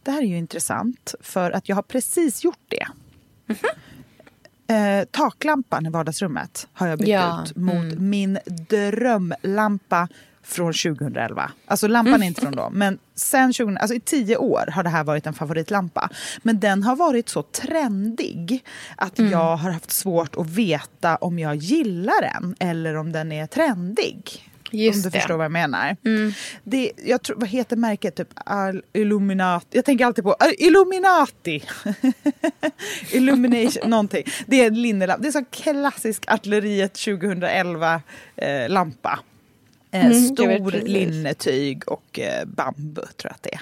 [0.04, 2.88] Det här är ju intressant för att jag har precis gjort det.
[4.68, 10.08] Eh, taklampan i vardagsrummet har jag bytt Ja, ut mot min drömlampa
[10.44, 11.52] från 2011.
[11.68, 14.90] Alltså lampan är inte från då, men sen 2000, alltså i tio år har det
[14.90, 16.10] här varit en favoritlampa.
[16.44, 18.64] Men den har varit så trendig
[18.96, 23.48] att jag har haft svårt att veta om jag gillar den eller om den är
[23.48, 24.50] trendig.
[24.72, 25.20] Just om du det.
[25.20, 25.98] förstår vad jag menar.
[26.64, 28.16] Det, jag tror, vad heter märket?
[28.16, 28.28] Typ
[28.94, 29.68] Illuminati.
[29.72, 31.64] Jag tänker alltid på Illuminati.
[33.12, 34.24] Illumination, någonting.
[34.48, 35.22] Det är en linnelampa.
[35.22, 38.02] Det är så klassisk Artilleriet 2011
[38.36, 39.20] eh, lampa.
[39.92, 43.62] Eh, Mm, stor linnetyg och eh, bambu tror jag att det är.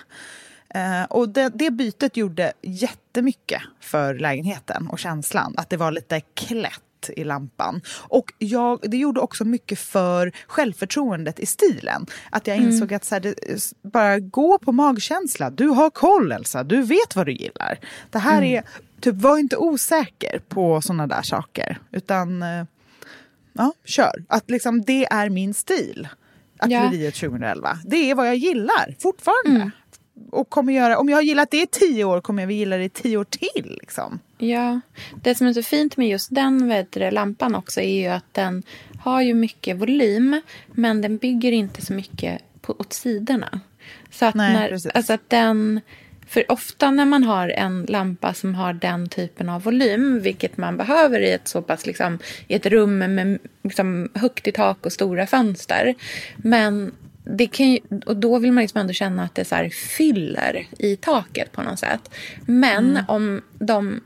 [0.76, 5.54] Eh, och det, det bytet gjorde jättemycket för lägenheten och känslan.
[5.58, 7.82] Att det var lite klätt i lampan.
[8.02, 12.06] Och jag, det gjorde också mycket för självförtroendet i stilen.
[12.30, 13.36] Att jag insåg att så här, det,
[13.82, 15.50] bara gå på magkänsla.
[15.50, 17.80] Du har koll Elsa, du vet vad du gillar.
[18.10, 18.64] Det här är,
[19.00, 21.78] typ var inte osäker på såna där saker.
[21.92, 22.66] Utan eh,
[23.54, 24.24] ja, kör.
[24.28, 26.08] Att liksom det är min stil.
[26.60, 27.78] Artilleriet 2011.
[27.86, 29.72] Det är vad jag gillar fortfarande.
[30.32, 32.78] Och kommer göra, om jag har gillat det i tio år kommer jag väl gilla
[32.78, 33.78] det i tio år till.
[33.82, 34.20] Liksom.
[34.50, 34.80] Ja,
[35.24, 38.64] det som är så fint med just den vet lampan också är ju att den
[39.00, 43.60] har ju mycket volym men den bygger inte så mycket på, åt sidorna.
[44.12, 44.92] Så att, Nej, när, precis.
[44.92, 45.82] alltså att den,
[46.28, 50.78] för ofta när man har en lampa som har den typen av volym, vilket man
[50.78, 54.92] behöver i ett så pass liksom, i ett rum med liksom, högt i tak och
[54.92, 55.96] stora fönster.
[56.38, 56.92] Men
[57.26, 60.96] det kan ju, och då vill man liksom ändå känna att det så fyller i
[60.96, 62.10] taket på något sätt.
[62.46, 63.04] Men Mm.
[63.08, 64.02] om de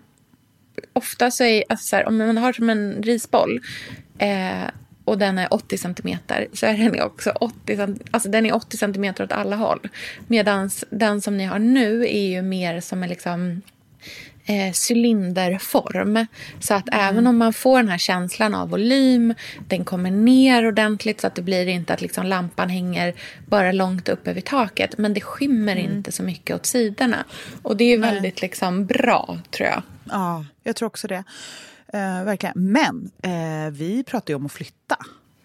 [0.93, 3.59] ofta så är alltså så här, om man har som en risboll
[4.17, 4.69] eh,
[5.03, 9.23] och den är 80 centimeter så är den också 80, alltså den är 80 centimeter
[9.23, 9.87] åt alla håll.
[10.27, 13.61] Medan den som ni har nu är ju mer som en liksom
[14.47, 16.25] eh, cylinderform.
[16.59, 19.33] Så att även om man får den här känslan av volym,
[19.67, 23.13] den kommer ner ordentligt så att det blir inte att liksom lampan hänger
[23.47, 24.97] bara långt uppe vid taket.
[24.97, 27.25] Men det skymmer inte så mycket åt sidorna.
[27.61, 29.81] Och det är väldigt liksom bra, tror jag.
[30.11, 31.23] Ja, jag tror också det.
[31.93, 32.53] Eh, verkligen.
[32.71, 34.97] Men eh, vi pratar ju om att flytta.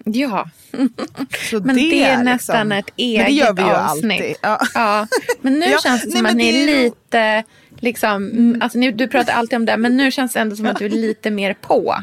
[0.04, 4.12] Ja, men det, är nästan liksom- ett Men eget det gör vi ju avsnitt.
[4.20, 4.36] alltid.
[4.42, 4.60] Ja.
[4.74, 5.06] Ja,
[5.40, 7.44] men nu Ja, känns det nej, som men att ni det är är lite...
[7.82, 8.62] Liksom, mm.
[8.62, 10.84] alltså, nu, du pratar alltid om det, men nu känns det ändå som att du
[10.84, 11.94] är lite mer på.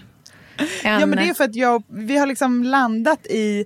[0.84, 3.66] Ja, men det är för att jag, vi har liksom landat i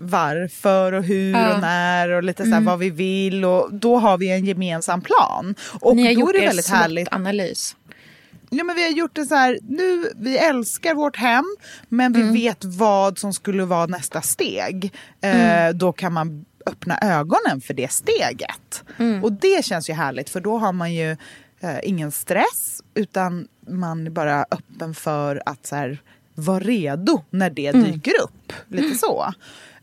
[0.00, 1.38] varför och hur Ja.
[1.38, 1.54] Mm.
[1.54, 5.00] och när och lite så här vad vi vill och då har vi en gemensam
[5.00, 5.54] plan.
[5.80, 7.08] Och Ni har då gjort är det väldigt härligt.
[7.08, 7.76] SWOT-analys.
[8.50, 11.44] Ja, men vi har gjort det så här, nu, vi älskar vårt hem
[11.88, 12.32] men Mm.
[12.32, 14.92] vi vet vad som skulle vara nästa steg.
[15.20, 15.68] Mm.
[15.68, 18.84] Eh, då kan man öppna ögonen för det steget.
[18.98, 19.24] Mm.
[19.24, 21.10] Och det känns ju härligt för då har man ju
[21.60, 26.02] eh, ingen stress utan man är bara öppen för att så här,
[26.34, 27.84] vara redo när det Mm.
[27.92, 28.52] dyker upp.
[28.68, 29.32] Lite så.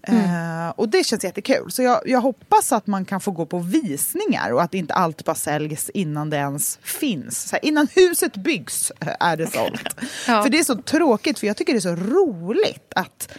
[0.08, 1.72] Eh, och det känns jättekul.
[1.72, 5.26] Så jag, jag hoppas att man kan få gå på visningar och att inte allt
[5.26, 7.42] bara säljs innan det ens finns.
[7.50, 9.96] Så här, innan huset byggs eh, är det sålt.
[10.28, 10.44] Ja.
[10.44, 13.30] För det är så tråkigt, för jag tycker det är så roligt att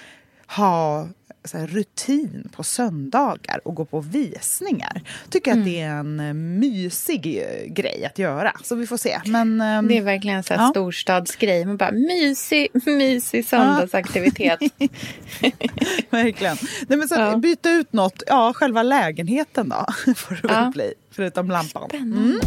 [0.46, 1.08] ha
[1.52, 5.02] här, rutin på söndagar och gå på visningar.
[5.30, 5.62] Tycker Mm.
[5.62, 8.52] att det är en eh, mysig eh, grej att göra.
[8.64, 9.20] Så vi får se.
[9.26, 10.70] Men, ehm, Det är verkligen en sån här Ja.
[10.70, 11.64] storstadsgrej.
[11.64, 14.58] Man bara mysig, mysig söndagsaktivitet.
[16.10, 16.56] Verkligen.
[16.88, 17.36] Nej, men så Ja.
[17.36, 18.22] Byta ut något.
[18.26, 19.86] Ja, själva lägenheten då.
[20.16, 20.94] Får det väl bli.
[21.10, 21.88] Förutom lampan.
[21.88, 22.40] Spännande.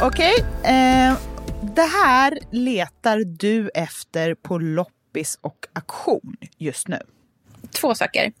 [0.00, 0.34] Okej.
[0.64, 1.12] Eh,
[1.78, 6.98] det här letar du efter på loppis och auktion just nu.
[7.70, 8.32] Två saker.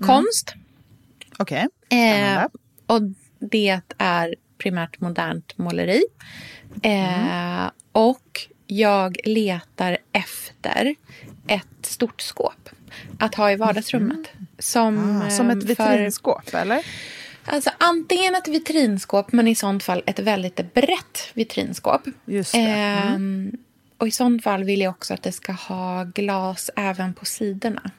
[0.00, 0.54] Konst.
[1.38, 1.58] Okej.
[1.60, 2.48] Eh, Spännande.
[2.86, 3.00] och
[3.50, 6.02] det är primärt modernt måleri.
[6.82, 10.94] Eh, och jag letar efter
[11.46, 12.68] ett stort skåp
[13.18, 14.28] att ha i vardagsrummet.
[14.58, 16.82] Som, Ah, som eh, ett för- vitrinskåp, eller?
[17.46, 22.02] Alltså antingen ett vitrinskåp men i sånt fall ett väldigt brett vitrinskåp.
[22.24, 22.58] Just det.
[22.58, 23.14] Mm.
[23.14, 23.52] Ehm,
[23.98, 27.90] och i sånt fall vill jag också att det ska ha glas även på sidorna.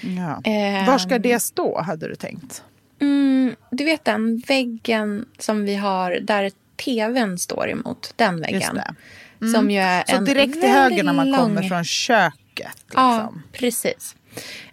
[0.00, 0.40] Ja.
[0.44, 0.86] Ehm.
[0.86, 2.62] Var ska det stå, hade du tänkt?
[3.00, 6.50] Mm, du vet den väggen som vi har där
[6.84, 8.12] tvn står emot.
[8.16, 8.60] Den väggen.
[8.60, 8.94] Just det.
[9.54, 12.84] Som ju är Så direkt till höger när man kommer lång- från köket.
[12.94, 13.42] Ja, Liksom.
[13.52, 14.16] precis.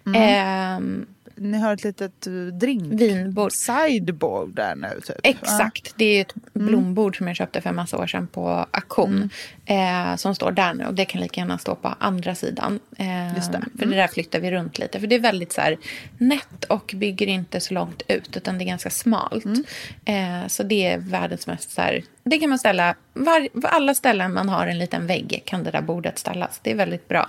[0.06, 0.22] Mm.
[0.22, 1.06] Ehm,
[1.38, 3.00] Ni har ett litet eh, drink...
[3.00, 3.52] vinbord.
[3.52, 5.16] Sideboard där nu, typ.
[5.22, 5.94] Exakt.
[5.96, 6.66] Det är ett Mm.
[6.68, 9.30] blombord som jag köpte för en massa år sedan på auktion.
[9.66, 10.84] Eh, som står där nu.
[10.86, 12.80] Och det kan lika gärna stå på andra sidan.
[12.98, 13.62] Eh, Just det.
[13.78, 15.00] För det där flyttar vi runt lite.
[15.00, 15.76] För det är väldigt så här
[16.18, 18.36] nätt och bygger inte så långt ut.
[18.36, 19.44] Utan det är ganska smalt.
[19.44, 19.64] Mm.
[20.04, 22.02] Eh, så det är världens mest så här.
[22.24, 22.94] Det kan man ställa.
[23.12, 26.60] Var, alla ställen man har en liten vägg kan det där bordet ställas.
[26.62, 27.28] Det är väldigt bra.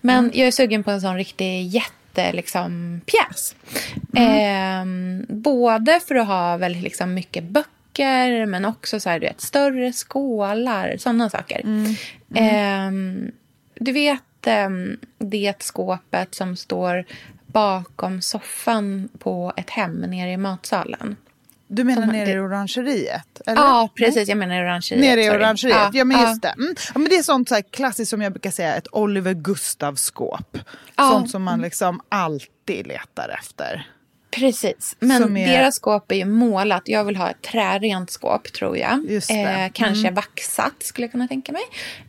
[0.00, 0.30] Men Mm.
[0.34, 1.92] jag är sugen på en sån riktig jätte
[2.32, 3.54] liksom, pjäs.
[4.14, 5.20] Mm.
[5.20, 9.40] Eh, både för att ha väldigt liksom, mycket böcker men också så här, du vet,
[9.40, 11.60] större skålar, sådana saker.
[11.60, 11.94] Mm.
[12.34, 13.30] Eh,
[13.74, 14.68] du vet eh,
[15.18, 17.04] det skåpet som står
[17.46, 21.16] bakom soffan på ett hem nere i matsalen?
[21.68, 23.40] Du menar nere i orangeriet?
[23.46, 23.62] Eller?
[23.62, 24.28] Ja, precis.
[24.28, 25.04] Jag menar orangeriet.
[25.04, 26.28] Nere i orangeriet, ja, men ja.
[26.28, 26.48] just det.
[26.48, 26.74] Mm.
[26.94, 30.58] Ja, men det är sånt så här klassiskt som jag brukar säga, ett Oliver Gustav-skåp.
[30.96, 31.10] Ja.
[31.10, 33.86] Sånt som man liksom alltid letar efter.
[34.30, 36.82] Precis, men är- deras skåp är ju målat.
[36.84, 38.92] Jag vill ha ett trärent skåp tror jag.
[38.92, 39.64] Mm.
[39.64, 41.62] Eh, kanske vaxat skulle jag kunna tänka mig.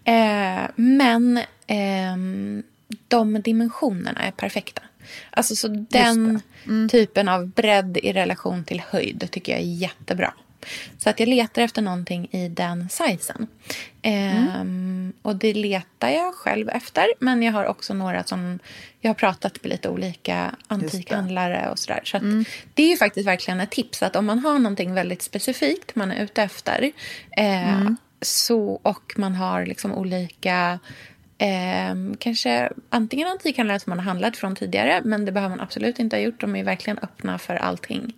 [0.03, 2.63] Eh, men ehm,
[3.07, 4.81] de dimensionerna är perfekta.
[5.31, 6.89] Alltså så den Mm.
[6.89, 10.33] typen av bredd i relation till höjd tycker jag är jättebra.
[10.97, 13.47] Så att jag letar efter någonting i den sizen.
[14.01, 15.13] Ehm, Mm.
[15.21, 17.05] Och det letar jag själv efter.
[17.19, 18.59] Men jag har också några som
[19.01, 22.01] jag har pratat med lite olika antikhandlare och sådär.
[22.03, 22.23] Så att
[22.73, 26.11] det är ju faktiskt verkligen ett tips att om man har någonting väldigt specifikt man
[26.11, 26.91] är ute efter.
[27.37, 27.89] Eh,
[28.21, 30.79] så, och man har liksom olika
[31.41, 35.99] Eh, kanske antingen antikhandlare som man har handlat från tidigare men det behöver man absolut
[35.99, 36.41] inte ha gjort.
[36.41, 38.13] De är verkligen öppna för allting.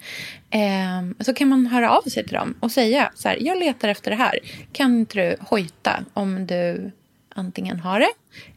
[0.50, 3.90] Eh, så kan man höra av sig till dem och säga så här, jag letar
[3.90, 4.40] efter det här.
[4.72, 6.92] Kan inte du hojta om du
[7.30, 8.12] antingen har det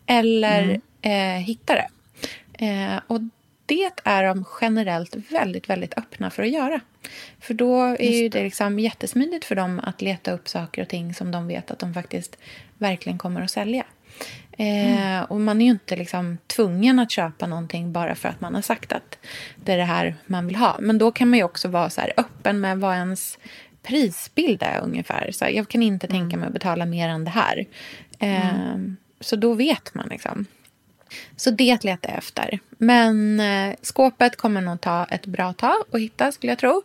[0.06, 1.88] eller eh, hittar det?
[2.66, 3.20] Eh, och
[3.66, 6.80] det är de generellt väldigt, väldigt öppna för att göra.
[7.40, 11.30] För då är det liksom jättesmidigt för dem att leta upp saker och ting som
[11.30, 12.36] de vet att de faktiskt
[12.78, 13.84] verkligen kommer att sälja.
[14.58, 18.54] Eh, och man är ju inte liksom tvungen att köpa någonting bara för att man
[18.54, 19.18] har sagt att
[19.64, 20.76] det är det här man vill ha.
[20.80, 23.38] Men då kan man ju också vara så öppen med vad ens
[23.82, 25.30] prisbild är ungefär.
[25.32, 27.66] Så här, jag kan inte tänka mig att betala mer än det här.
[28.18, 28.78] Eh,
[29.20, 30.46] Så då vet man liksom.
[31.36, 32.58] Så det letar jag efter.
[32.78, 36.82] Men eh, skåpet kommer nog ta ett bra tag att hitta skulle jag tro.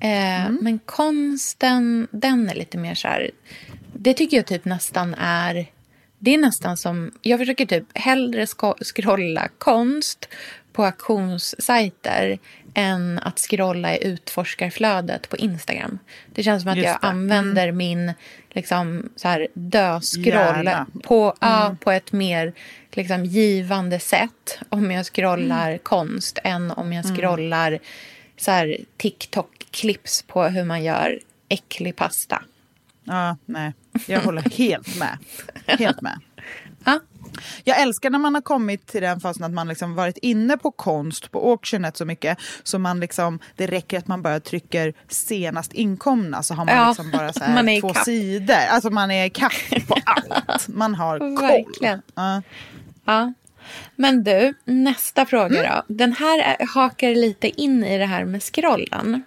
[0.00, 3.30] Eh, Men konsten, den är lite mer så här...
[3.92, 5.66] Det tycker jag typ nästan är...
[6.22, 7.10] Det är nästan som...
[7.22, 8.46] Jag försöker typ hellre
[8.94, 10.28] scrolla konst
[10.72, 12.38] på auktionssajter
[12.74, 15.98] än att scrolla i utforskarflödet på Instagram.
[16.34, 17.06] Det känns som att Just jag det.
[17.06, 18.12] använder min
[18.50, 20.70] liksom, så här, döskroll
[21.02, 22.52] på, ja, på ett mer
[22.92, 27.78] liksom, givande sätt om jag scrollar konst än om jag scrollar
[28.36, 32.42] så här, TikTok-clips på hur man gör äcklig pasta.
[33.04, 33.72] Ja, nej.
[34.06, 35.18] Jag håller helt med.
[35.66, 36.20] Helt med.
[36.84, 37.00] Ja,
[37.64, 40.70] Jag älskar när man har kommit till den fasen att man liksom varit inne på
[40.70, 45.72] konst på auctionet så mycket så man liksom, det räcker att man bara trycker senast
[45.72, 48.04] inkomna så har man Ja, liksom bara så här två ikapp.
[48.04, 48.54] sidor.
[48.70, 49.52] Alltså man är kapp
[49.88, 50.68] på allt.
[50.68, 51.74] Man har koll.
[52.14, 52.42] Ja.
[53.04, 53.32] Ja.
[53.96, 55.94] Men du, nästa fråga då.
[55.94, 59.22] Den här är- hakar lite in i det här med scrollen.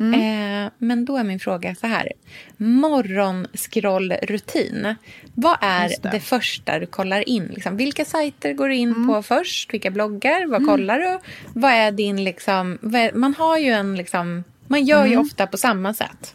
[0.00, 2.12] Eh, men då är min fråga så här.
[2.56, 4.94] Morgonskrollrutin.
[5.34, 6.08] Vad är det.
[6.12, 6.20] det.
[6.20, 7.46] första du kollar in?
[7.46, 9.74] Liksom, vilka sajter går du in på först?
[9.74, 10.46] Vilka bloggar?
[10.46, 11.18] Vad kollar du?
[11.54, 12.78] Vad är din liksom...
[12.82, 14.44] Vad är, man har ju en liksom...
[14.66, 16.34] Man gör ju ofta på samma sätt.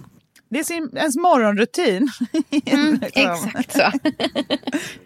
[0.55, 2.09] Det är sin, ens morgonrutin.
[2.49, 2.99] Liksom.
[3.03, 3.81] Exakt så.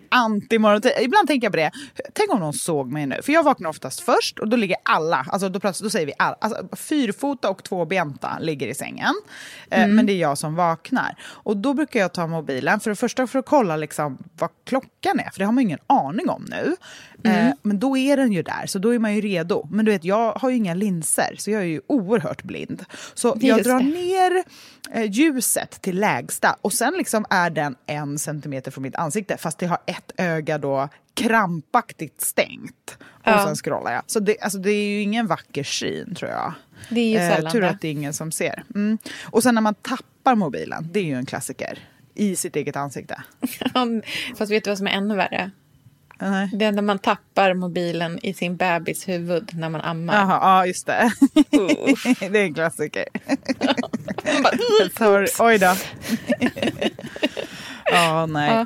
[0.10, 0.92] Anti-morgonrutin.
[1.02, 1.72] Ibland tänker jag på det.
[2.14, 3.22] Tänk om någon såg mig nu.
[3.22, 6.38] För jag vaknar oftast först och då ligger alla, alltså då, då säger vi alla,
[6.42, 9.14] alltså fyrfota och tvåbenta ligger i sängen.
[9.72, 11.16] Eh, Men det är jag som vaknar.
[11.24, 15.20] Och då brukar jag ta mobilen, för det första för att kolla liksom vad klockan
[15.20, 16.76] är, för det har man ingen aning om nu.
[17.24, 19.68] Eh, men då är den ju där, så då är man ju redo.
[19.72, 22.86] Men du vet, jag har ju inga linser, så jag är ju oerhört blind.
[23.14, 23.86] Så jag Just drar det.
[23.86, 24.44] ner
[24.92, 29.58] eh, ljuset till lägsta och sen liksom är den en centimeter från mitt ansikte fast
[29.60, 32.98] det har ett öga då krampaktigt stängt.
[33.02, 33.46] Och Ja.
[33.46, 34.04] sen scrollar jag.
[34.08, 36.54] Så det, alltså, det är ju ingen vacker syn tror jag.
[36.90, 38.64] Det är ju sällan tur att det är ingen som ser.
[38.76, 38.98] Mm.
[39.24, 41.80] Och sen när man tappar mobilen, det är ju en klassiker.
[42.16, 43.24] I sitt eget ansikte.
[44.38, 45.52] Fast vet du vad som är ännu värre?
[46.22, 46.50] Nej.
[46.54, 50.14] Det är när man tappar mobilen i sin bebis huvud när man ammar.
[50.16, 51.12] Jaha, ja just det.
[52.32, 53.06] Det är en klassiker.
[54.44, 55.26] Bara.
[55.40, 55.76] Oj då.
[57.86, 58.56] ja, nej.
[58.56, 58.66] Ja.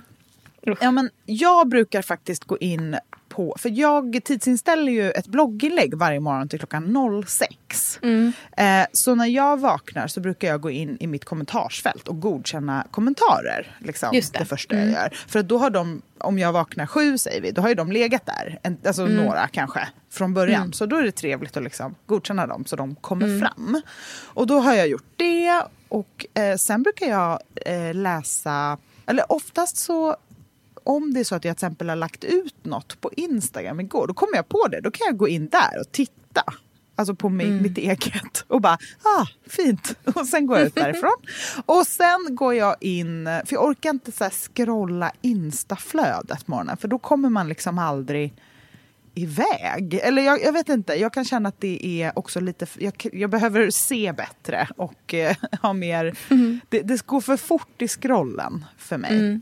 [0.82, 2.98] Ja, men jag brukar faktiskt gå in
[3.34, 8.00] på, för jag tidsinställer ju ett blogginlägg varje morgon till klockan 06.
[8.58, 12.88] Eh, så när jag vaknar så brukar jag gå in i mitt kommentarsfält och godkänna
[12.92, 13.78] kommentarer.
[13.80, 14.40] Liksom, Just det.
[14.40, 15.10] det första jag gör.
[15.28, 18.26] För då har de, om jag vaknar sju säger vi, då har ju de legat
[18.26, 18.60] där.
[18.64, 20.74] En, alltså några kanske från början.
[20.74, 23.82] Så då är det trevligt att liksom godkänna dem så de kommer fram.
[24.24, 29.78] Och då har jag gjort det och eh, sen brukar jag eh, läsa, eller oftast
[29.78, 30.18] så
[30.86, 34.08] om det är så att jag till exempel har lagt ut något på Instagram igår,
[34.08, 34.82] då kommer jag på det.
[34.82, 36.44] Då kan jag gå in där och titta.
[36.96, 38.46] Alltså på mig, mitt eget.
[38.48, 39.98] Och bara, ah, fint.
[40.16, 41.16] Och sen går jag ut därifrån.
[41.66, 46.78] och sen går jag in, för jag orkar inte så här scrolla instaflödet morgonen.
[46.78, 48.34] För då kommer man liksom aldrig
[49.14, 50.00] iväg.
[50.04, 52.68] Eller jag, jag vet inte, jag kan känna att det är också lite...
[52.78, 56.18] Jag, jag behöver se bättre och eh, ha mer...
[56.70, 59.40] Det, det går för fort i scrollen för mig.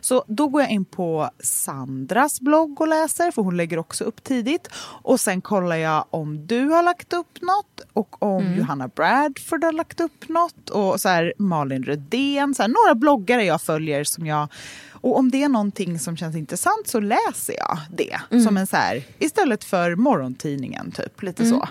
[0.00, 4.24] Så då går jag in på Sandras blogg och läser, för hon lägger också upp
[4.24, 4.68] tidigt.
[5.02, 9.72] Och sen kollar jag om du har lagt upp något och om Johanna Bradford har
[9.72, 10.70] lagt upp något.
[10.70, 14.48] Och så här, Malin Rödén, så här, några bloggare jag följer som jag...
[14.92, 18.42] Och om det är någonting som känns intressant så läser jag det.
[18.44, 21.22] Som en så här, istället för morgontidningen, typ.
[21.22, 21.68] Lite så.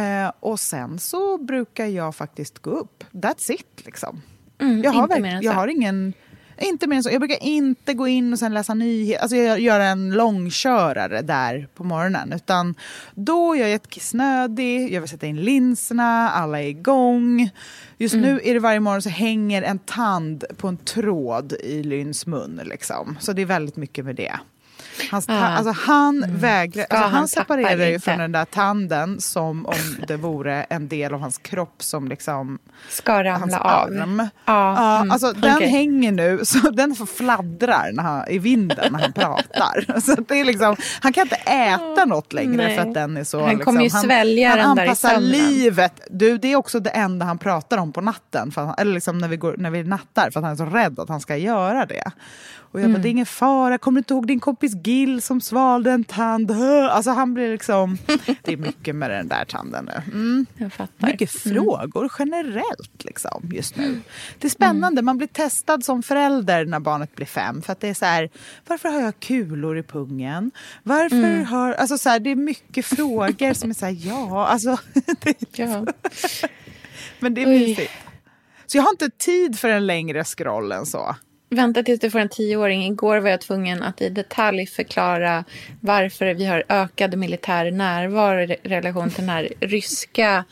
[0.00, 3.04] Eh, och sen så brukar jag faktiskt gå upp.
[3.12, 4.22] That's it, liksom.
[4.84, 6.12] jag, har verk- jag har ingen...
[6.58, 7.10] Inte mer än så.
[7.10, 9.22] Jag brukar inte gå in och sen läsa nyheter.
[9.22, 12.32] Alltså jag gör en långkörare där på morgonen.
[12.32, 12.74] Utan
[13.14, 17.50] då är jag jättekissnödig, jag vill sätta in linserna, alla är igång.
[17.98, 22.26] Just nu är det varje morgon så hänger en tand på en tråd i Lyns
[22.26, 22.60] mun.
[22.64, 23.16] Liksom.
[23.20, 24.32] Så det är väldigt mycket med det.
[25.10, 25.46] Hans ta- Ah.
[25.46, 29.74] alltså han vägrar, Ska alltså han, han separerar ju från den där tanden som om
[30.08, 33.88] det vore en del av hans kropp som liksom Ska hans ramla av.
[33.88, 34.18] arm.
[34.44, 38.92] Ja, Ja, mm, alltså den hänger nu, så den får fladdrar när han, i vinden
[38.92, 40.00] när han pratar.
[40.00, 42.76] Så det är liksom, han kan inte äta något längre Nej.
[42.76, 43.44] för att den är så...
[43.46, 45.30] Han kommer liksom, ju svälja han, den han där i anpassar sömnen.
[45.30, 46.00] livet.
[46.10, 48.52] Du, det är också det enda han pratar om på natten.
[48.56, 50.98] Han, eller liksom när vi, går, när vi nattar, för att han är så rädd
[51.00, 52.10] att han ska göra det.
[52.72, 53.02] Och jag bara, Mm.
[53.02, 53.78] det är ingen fara.
[53.78, 56.50] Kommer du inte ihåg din kompis Gil som svalde en tand?
[56.90, 57.98] Alltså han blir liksom...
[58.42, 60.12] Det är mycket med den där tanden nu.
[60.12, 60.46] Mm.
[60.58, 61.06] Jag fattar.
[61.06, 64.00] Mycket frågor generellt liksom, just nu.
[64.38, 67.62] Det är spännande, man blir testad som förälder när barnet blir fem.
[67.62, 68.30] För att det är så här,
[68.66, 70.50] varför har jag kulor i pungen?
[70.82, 71.72] Varför har...
[71.72, 74.78] Alltså så här, det är mycket frågor som är så här, ja, alltså...
[75.20, 75.86] Det, Ja.
[77.20, 77.92] men det är mysigt.
[78.66, 81.16] Så jag har inte tid för en längre scroll än så.
[81.48, 82.84] Vänta tills du får en tioåring.
[82.86, 85.44] Igår var jag tvungen att i detalj förklara
[85.80, 90.44] varför vi har ökad militär närvaro i relation till den här ryska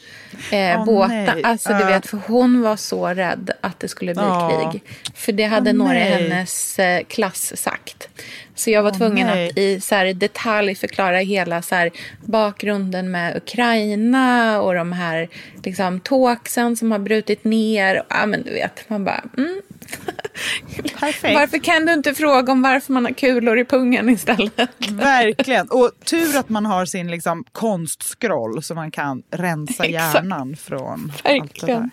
[0.53, 1.45] eh, Åh, båten.
[1.45, 4.68] Alltså, du vet, för hon var så rädd att det skulle bli Ja.
[4.70, 4.82] krig.
[5.14, 8.09] För det hade Åh, några i hennes eh, klass sagt.
[8.55, 9.49] Så jag var tvungen nej.
[9.51, 11.90] att i så här, detalj förklara hela så här,
[12.24, 15.28] bakgrunden med Ukraina och de här
[15.64, 18.03] liksom, talksen som har brutit ner.
[18.09, 19.62] Ja, men du vet, man bara, mm,
[21.01, 21.35] Perfekt.
[21.35, 24.61] Varför kan du inte fråga om varför man har kulor i pungen istället?
[24.91, 25.68] Verkligen.
[25.68, 30.14] Och tur att man har sin liksom, konstskroll så man kan rensa Exakt.
[30.14, 31.41] hjärnan från allt det där.
[31.41, 31.91] Verkligen.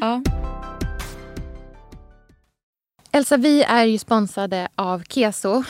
[0.00, 0.22] Ja.
[3.12, 5.64] Elsa, vi är ju sponsrade av Keso.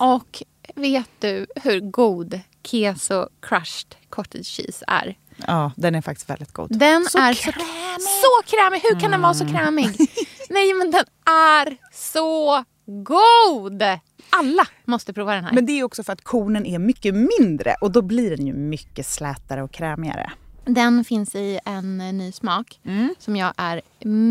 [0.00, 0.42] Och
[0.74, 5.16] vet du hur god Keso crushed cottage cheese är?
[5.46, 6.78] Ja, den är faktiskt väldigt god.
[6.78, 7.66] Den Så är krämig.
[8.00, 8.80] så, så krämig.
[8.82, 9.88] Hur kan den vara så krämig?
[10.50, 11.04] Nej, men den
[11.34, 13.82] är så god!
[14.30, 15.52] Alla måste prova den här.
[15.52, 18.52] Men det är också för att kornen är mycket mindre och då blir den ju
[18.54, 20.32] mycket slätare och krämigare.
[20.64, 23.14] Den finns i en eh, ny smak Mm.
[23.18, 23.80] som jag är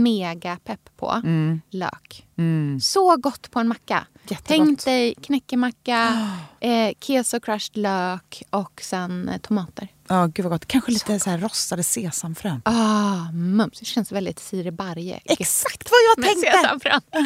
[0.03, 1.21] mega pepp på.
[1.69, 2.27] Lök.
[2.81, 4.05] Så gott på en macka.
[4.23, 4.47] Jättegott.
[4.47, 6.29] Tänk dig knäckemacka,
[6.59, 9.87] eh, keso crushed lök och sen eh, tomater.
[10.11, 10.65] Ja, gud vad gott.
[10.65, 12.61] Kanske lite så här rostade sesamfrön.
[12.65, 13.79] Ah, mums.
[13.79, 15.19] Det känns väldigt Siri Barje.
[15.25, 16.51] Exakt vad jag tänkte!
[16.51, 17.01] sesamfrön.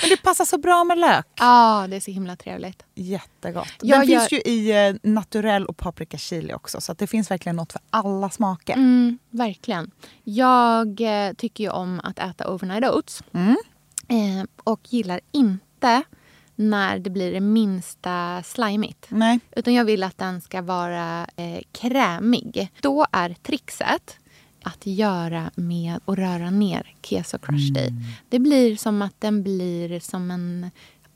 [0.00, 1.26] Men det passar så bra med lök.
[1.38, 2.82] Ja, det är så himla trevligt.
[2.94, 3.68] Jättegott.
[3.82, 6.80] Jag den gör- finns ju i eh, naturell och paprika chili också.
[6.80, 8.72] Så det finns verkligen något för alla smaker.
[8.74, 9.90] Mm, verkligen.
[10.24, 13.22] Jag eh, tycker ju om att äta overnight oats.
[13.32, 13.56] Mm.
[14.08, 16.02] Eh, och gillar inte
[16.60, 19.06] när det blir det minsta slimigt.
[19.08, 19.40] Nej.
[19.56, 22.70] Utan jag vill att den ska vara eh, krämig.
[22.80, 24.16] Då är trixet
[24.62, 27.94] att göra med att röra ner keso crushed i.
[28.28, 30.70] Det blir som att den blir som en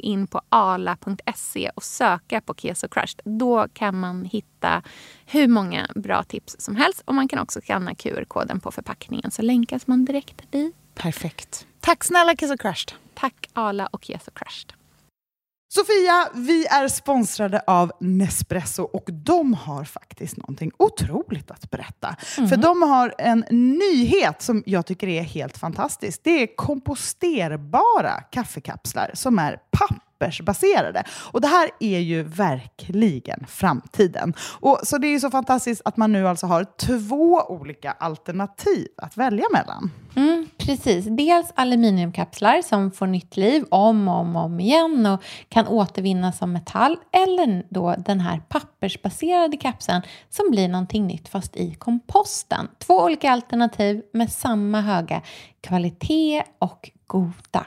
[0.00, 3.20] in på ala.se och söka på Keso Crushed.
[3.24, 4.82] Då kan man hitta
[5.26, 7.02] hur många bra tips som helst.
[7.04, 10.74] Och man kan också skanna QR-koden på förpackningen så länkas man direkt dit.
[10.94, 11.66] Perfekt.
[11.80, 12.92] Tack snälla och Crushed.
[13.14, 14.72] Tack Ala och Keso Crushed.
[15.72, 22.16] Sofia, vi är sponsrade av Nespresso och de har faktiskt någonting otroligt att berätta.
[22.20, 26.20] För de har en nyhet som jag tycker är helt fantastisk.
[26.24, 31.04] Det är komposterbara kaffekapslar som är pappersbaserade.
[31.32, 34.34] Och det här är ju verkligen framtiden.
[34.60, 38.88] Och så det är ju så fantastiskt att man nu alltså har två olika alternativ
[38.96, 39.90] att välja mellan.
[40.16, 41.04] Mm, precis.
[41.04, 46.52] Dels aluminiumkapslar som får nytt liv om och om, om igen och kan återvinnas som
[46.52, 46.96] metall.
[47.12, 52.68] Eller då den här pappersbaserade kapseln som blir någonting nytt fast i komposten.
[52.78, 55.22] Två olika alternativ med samma höga
[55.60, 57.66] kvalitet och goda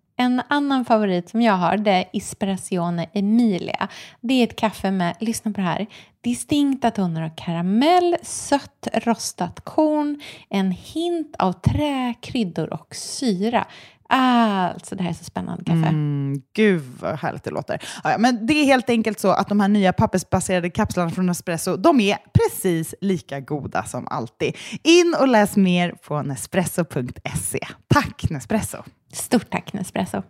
[0.21, 3.87] En annan favorit som jag har det är Espressione Emilia.
[4.19, 5.87] Det är ett kaffe med, lyssna på det här,
[6.21, 13.67] distinkta toner av karamell, sött rostat korn, en hint av trä, kryddor och syra.
[14.13, 15.87] Alltså det här är så spännande kaffe.
[15.87, 17.83] Mm, gud vad härligt det låter.
[18.03, 21.77] Ja, men det är helt enkelt så att de här nya pappersbaserade kapslarna från Nespresso,
[21.77, 24.57] de är precis lika goda som alltid.
[24.83, 27.67] In och läs mer på nespresso.se.
[27.87, 28.77] Tack Nespresso!
[29.13, 30.23] Stort tack Nespresso.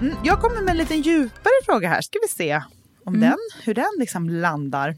[0.00, 2.00] Mm, jag kommer med en lite djupare fråga här.
[2.00, 2.62] Ska vi se
[3.14, 4.96] om den, hur den liksom landar.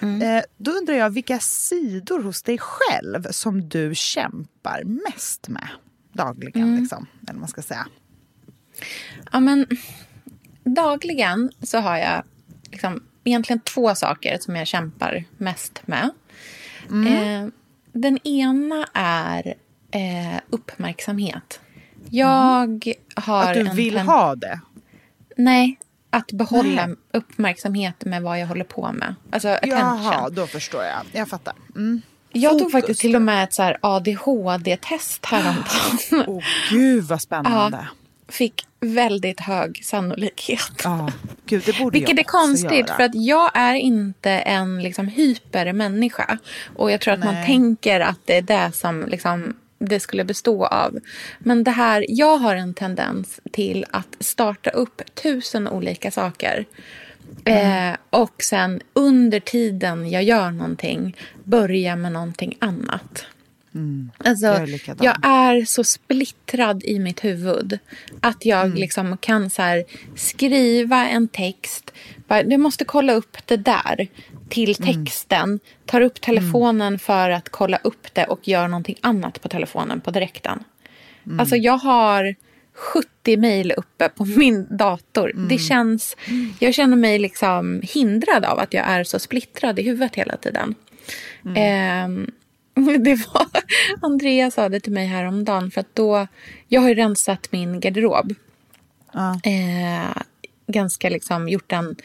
[0.00, 5.68] Eh, då undrar jag vilka sidor hos dig själv som du kämpar mest med
[6.12, 6.76] dagligen.
[6.76, 7.86] Liksom, eller man ska säga.
[9.32, 9.66] Ja, men
[10.64, 12.22] dagligen så har jag
[12.70, 16.10] liksom egentligen två saker som jag kämpar mest med.
[16.90, 17.48] Eh,
[17.92, 19.54] den ena är
[19.90, 21.60] eh, uppmärksamhet.
[22.10, 24.60] Jag har Att du vill ha det?
[25.36, 25.78] Nej,
[26.12, 26.96] att behålla Nej.
[27.12, 29.14] uppmärksamhet med vad jag håller på med.
[29.30, 29.78] Alltså attention.
[29.78, 31.00] Jaha, då förstår jag.
[31.12, 31.54] Jag fattar.
[31.76, 32.02] Mm.
[32.32, 32.72] jag tog fokus.
[32.72, 36.24] faktiskt till och med ett ADHD-test häromdagen.
[36.26, 37.88] Åh gud vad spännande.
[38.28, 40.80] Fick väldigt hög sannolikhet.
[40.84, 41.10] Ja,
[41.46, 42.96] gud det borde Vilket är konstigt göra.
[42.96, 46.38] för att jag är inte en liksom, hypermänniska.
[46.76, 47.46] Och jag tror att man Nej.
[47.46, 49.56] tänker att det är det som liksom,
[49.88, 50.98] det skulle bestå av.
[51.38, 56.64] Men det här, jag har en tendens till att starta upp tusen olika saker.
[57.44, 57.92] Mm.
[57.92, 63.26] Eh, och sen under tiden jag gör någonting börja med någonting annat.
[64.18, 64.70] Alltså, Mm.
[64.70, 67.78] Jag är jag är så splittrad i mitt huvud
[68.20, 68.76] att jag Mm.
[68.78, 69.84] liksom kan så
[70.16, 71.92] skriva en text.
[72.28, 74.08] Bara, du måste kolla upp det där
[74.52, 75.04] till Mm.
[75.04, 75.60] texten.
[75.86, 80.10] Tar upp telefonen för att kolla upp det och gör någonting annat på telefonen på
[80.10, 80.64] direkten.
[81.26, 81.40] Mm.
[81.40, 82.34] Alltså jag har
[82.74, 85.30] 70 mejl uppe på min dator.
[85.30, 85.48] Mm.
[85.48, 86.16] Det känns,
[86.58, 90.74] jag känner mig liksom hindrad av att jag är så splittrad i huvudet hela tiden.
[91.44, 91.56] Mm.
[91.56, 92.30] Ehm,
[93.04, 93.46] det var,
[94.02, 96.26] Andreas sa det till mig häromdagen för att då,
[96.68, 98.34] jag har ju rensat min garderob.
[99.12, 99.40] Ja.
[99.44, 100.22] Eh,
[100.66, 101.96] ganska liksom gjort en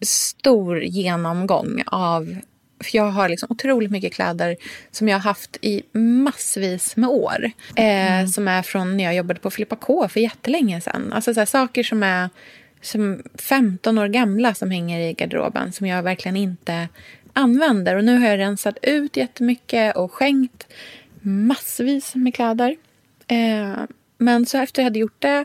[0.00, 2.36] stor genomgång av
[2.80, 4.56] för jag har liksom otroligt mycket kläder
[4.90, 7.50] som jag har haft i massvis med år.
[7.76, 11.12] Eh, Som är från när jag jobbade på Filippa K för jättelänge sedan.
[11.12, 12.30] Alltså så här, saker som är
[12.80, 16.88] som 15 år gamla som hänger i garderoben som jag verkligen inte
[17.32, 17.96] använder.
[17.96, 20.66] Och nu har jag rensat ut jättemycket och skänkt
[21.20, 22.76] massvis med kläder.
[23.26, 23.82] Eh,
[24.18, 25.44] men så efter jag hade gjort det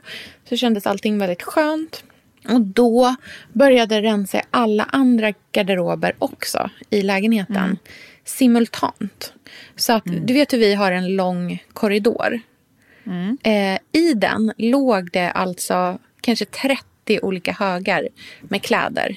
[0.50, 2.04] så kändes allting väldigt skönt.
[2.50, 3.16] Och då
[3.54, 7.78] började rensa alla andra garderober också i lägenheten.
[8.26, 9.34] Simultant.
[9.76, 12.40] Så att du vet hur vi har en lång korridor.
[13.44, 18.08] Eh, I den låg det alltså kanske 30 olika högar
[18.42, 19.16] med kläder.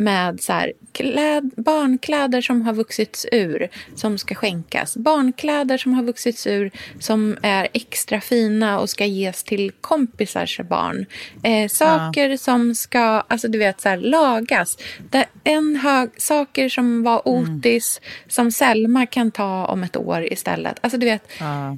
[0.00, 4.96] Med så här, kläd, barnkläder som har vuxits ur, som ska skänkas.
[4.96, 11.06] Barnkläder som har vuxits ur, som är extra fina och ska ges till kompisars barn.
[11.42, 14.78] Eh, saker som ska, alltså du vet, så här, lagas.
[15.10, 20.76] Där en hög, saker som var otis, som Selma kan ta om ett år istället.
[20.80, 21.76] Alltså du vet, Ja.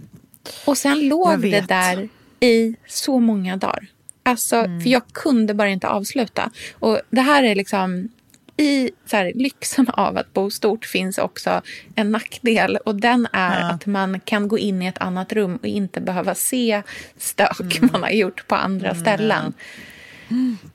[0.66, 2.08] och sen låg det där
[2.40, 3.86] i så många dagar.
[4.22, 4.80] Alltså, Mm.
[4.80, 6.50] För jag kunde bara inte avsluta.
[6.78, 8.08] Och det här är liksom...
[8.56, 11.62] I så här, lyxen av att bo stort finns också
[11.94, 12.76] en nackdel.
[12.76, 16.34] Och den är att man kan gå in i ett annat rum och inte behöva
[16.34, 16.82] se
[17.18, 17.88] stök Mm.
[17.92, 19.52] man har gjort på andra ställen.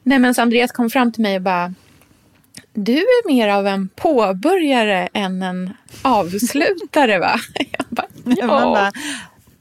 [0.03, 1.73] Nej, men så Andreas kom fram till mig och bara...
[2.73, 7.39] Du är mer av en påbörjare än en avslutare, va?
[7.77, 8.07] Jag bara,
[8.47, 8.91] Man bara,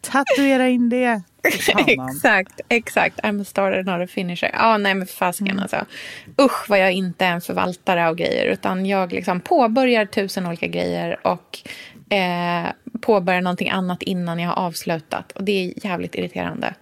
[0.01, 1.23] tatuera in det.
[1.87, 3.21] exakt, exakt.
[3.21, 4.51] I'm a starter, not a finisher.
[4.53, 5.63] Ja, nej men fasiken Mm.
[5.63, 5.85] alltså.
[6.41, 8.47] Usch vad jag inte är en förvaltare av grejer.
[8.47, 11.59] Utan jag liksom påbörjar tusen olika grejer och
[12.15, 12.67] eh,
[13.01, 15.33] påbörjar någonting annat innan jag har avslutat.
[15.33, 16.75] Och det är jävligt irriterande.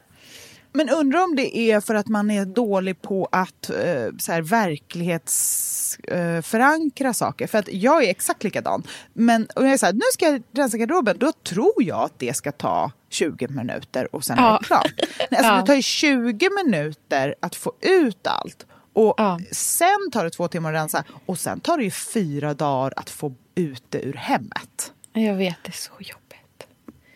[0.72, 3.76] Men undrar om det är för att man är dålig på att eh,
[4.18, 5.71] så här, verklighetsförankra
[6.08, 7.46] eh, förankra saker.
[7.46, 8.82] För att jag är exakt likadan.
[9.12, 12.18] Men om jag är så här, nu ska jag rensa garderoben, då tror jag att
[12.18, 14.58] det ska ta 20 minuter och sen är Ja.
[14.60, 14.92] det klart.
[14.98, 15.60] Nej, alltså, Ja.
[15.60, 18.66] Det tar ju 20 minuter att få ut allt.
[18.94, 19.40] Och Ja.
[19.52, 23.10] sen tar det två timmar att rensa och sen tar det ju fyra dagar att
[23.10, 24.92] få ut det ur hemmet.
[25.12, 26.66] Jag vet, det är så jobbigt.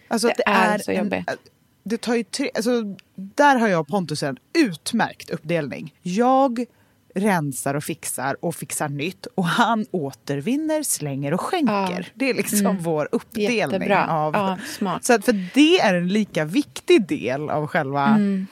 [0.09, 1.31] Alltså, Det är så en- jobbigt.
[1.85, 2.71] det tar ju tre, alltså,
[3.15, 5.95] där har jag och Pontus en utmärkt uppdelning.
[6.03, 6.65] Jag
[7.17, 11.73] rensar och fixar och fixar nytt och han återvinner, slänger och skänker.
[11.73, 11.91] Ja.
[11.91, 12.05] Mm.
[12.15, 13.57] Det är liksom vår uppdelning.
[13.59, 14.07] Jättebra.
[14.07, 15.05] Av, Ja, smart.
[15.05, 18.47] Så att, för det är en lika viktig del av själva Mm.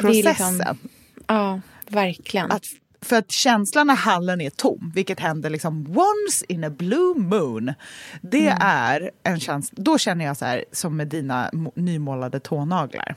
[0.00, 0.58] Processen.
[0.58, 0.78] liksom-
[1.26, 2.50] Ja, verkligen.
[2.52, 2.64] Att,
[3.02, 7.72] för att känslan när hallen är tom, vilket händer liksom once in a blue moon.
[8.22, 8.58] Det Mm.
[8.60, 13.14] är en känsla, då känner jag så här som med dina nymålade tånaglar.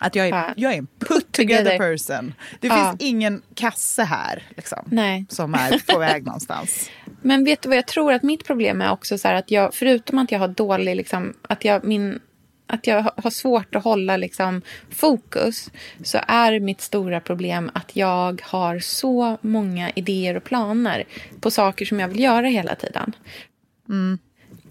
[0.00, 0.44] Att jag är, Mm.
[0.46, 0.54] Ja.
[0.56, 1.78] jag är en put together together.
[1.78, 2.34] person.
[2.60, 2.74] Det Ja.
[2.90, 5.26] finns ingen kasse här liksom, Nej.
[5.28, 6.90] som är på väg någonstans.
[7.22, 10.18] Men vet du vad jag tror att mitt problem är också så att jag, förutom
[10.18, 12.20] att jag har dålig, liksom, att jag, min,
[12.66, 15.70] att jag ha- har svårt att hålla liksom, fokus,
[16.04, 21.04] så är mitt stora problem att jag har så många idéer och planer
[21.40, 23.12] på saker som jag vill göra hela tiden.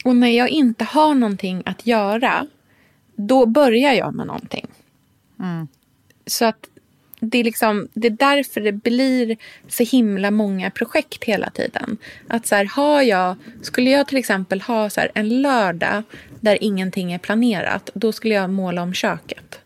[0.06, 2.48] Och när jag inte har någonting att göra,
[3.16, 4.68] då börjar jag med någonting.
[6.28, 6.68] Så att
[7.20, 11.98] det, är liksom, det är därför det blir så himla många projekt hela tiden.
[12.28, 16.04] Att så här, har jag, skulle jag till exempel ha så här, en lördag
[16.40, 19.60] där ingenting är planerat, då skulle jag måla om köket.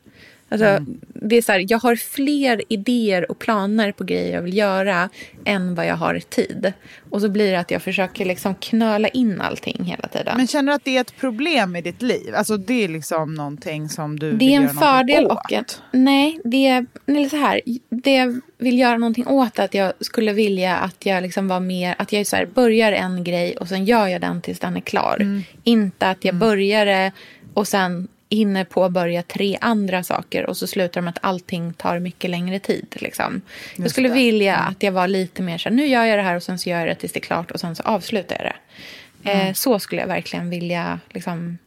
[0.52, 1.00] Alltså, mm.
[1.14, 5.10] det är så här, jag har fler idéer och planer på grejer jag vill göra
[5.46, 6.74] än vad jag har tid.
[7.10, 10.34] Och så blir det att jag försöker liksom knöla in allting hela tiden.
[10.38, 12.36] Men känner du att det är ett problem i ditt liv?
[12.36, 15.32] Alltså det är liksom någonting som du det vill är en en fördel åt?
[15.32, 15.82] och ett...
[15.92, 17.62] Nej, det är, eller så här.
[17.90, 21.96] Det jag vill göra någonting åt att jag skulle vilja att jag liksom var mer...
[21.98, 24.82] Att jag så här, börjar en grej och sen gör jag den tills den är
[24.82, 25.18] klar.
[25.20, 25.44] Mm.
[25.64, 27.12] Inte att jag börjar det
[27.54, 32.00] och sen hinner påbörja tre andra saker och så slutar det med att allting tar
[32.00, 32.88] mycket längre tid.
[32.92, 33.42] Liksom.
[33.76, 36.36] Jag skulle vilja att jag var lite mer så här, nu gör jag det här
[36.36, 38.46] och sen så gör jag det tills det är klart och sen så avslutar jag
[38.46, 39.32] det.
[39.32, 41.58] Eh, så skulle jag verkligen vilja liksom,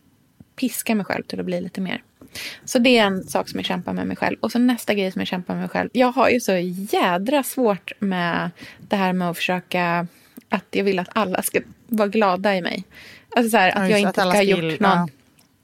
[0.57, 2.03] piska mig själv till att bli lite mer.
[2.65, 4.37] Så det är en sak som jag kämpar med mig själv.
[4.41, 5.91] Och så nästa grej som jag kämpar med mig själv.
[5.93, 6.53] Jag har ju så
[6.93, 10.07] jädra svårt med det här med att försöka
[10.49, 12.85] att jag vill att alla ska vara glada i mig.
[13.37, 15.09] Alltså så här, Ja, att just jag inte ska ha gjort någon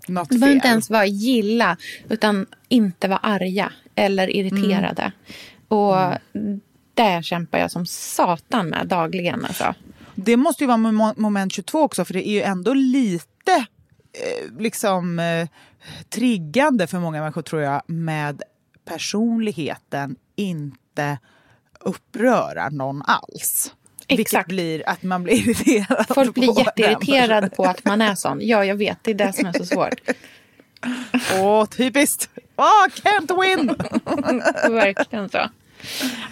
[0.08, 1.76] Något det behöver inte ens vara gilla,
[2.08, 5.12] utan inte vara arga eller irriterade.
[5.68, 5.96] Och
[6.94, 9.44] där kämpar jag som satan med dagligen.
[9.44, 9.74] Alltså.
[10.14, 13.66] Det måste ju vara mo- moment 22 också för det är ju ändå lite
[14.12, 15.48] eh, liksom eh,
[16.08, 18.42] triggande för många människor tror jag med
[18.84, 21.18] personligheten inte
[21.80, 23.74] upprörar någon alls.
[24.16, 24.48] Vilket Exakt.
[24.48, 28.38] blir att man blir irriterad Folk blir jätteirriterade på att man är sån.
[28.42, 28.98] Ja, jag vet.
[29.02, 30.00] Det är det som är så svårt.
[31.40, 32.28] Åh, typiskt!
[32.56, 33.66] Åh, can't win!
[34.74, 35.38] Verkligen så.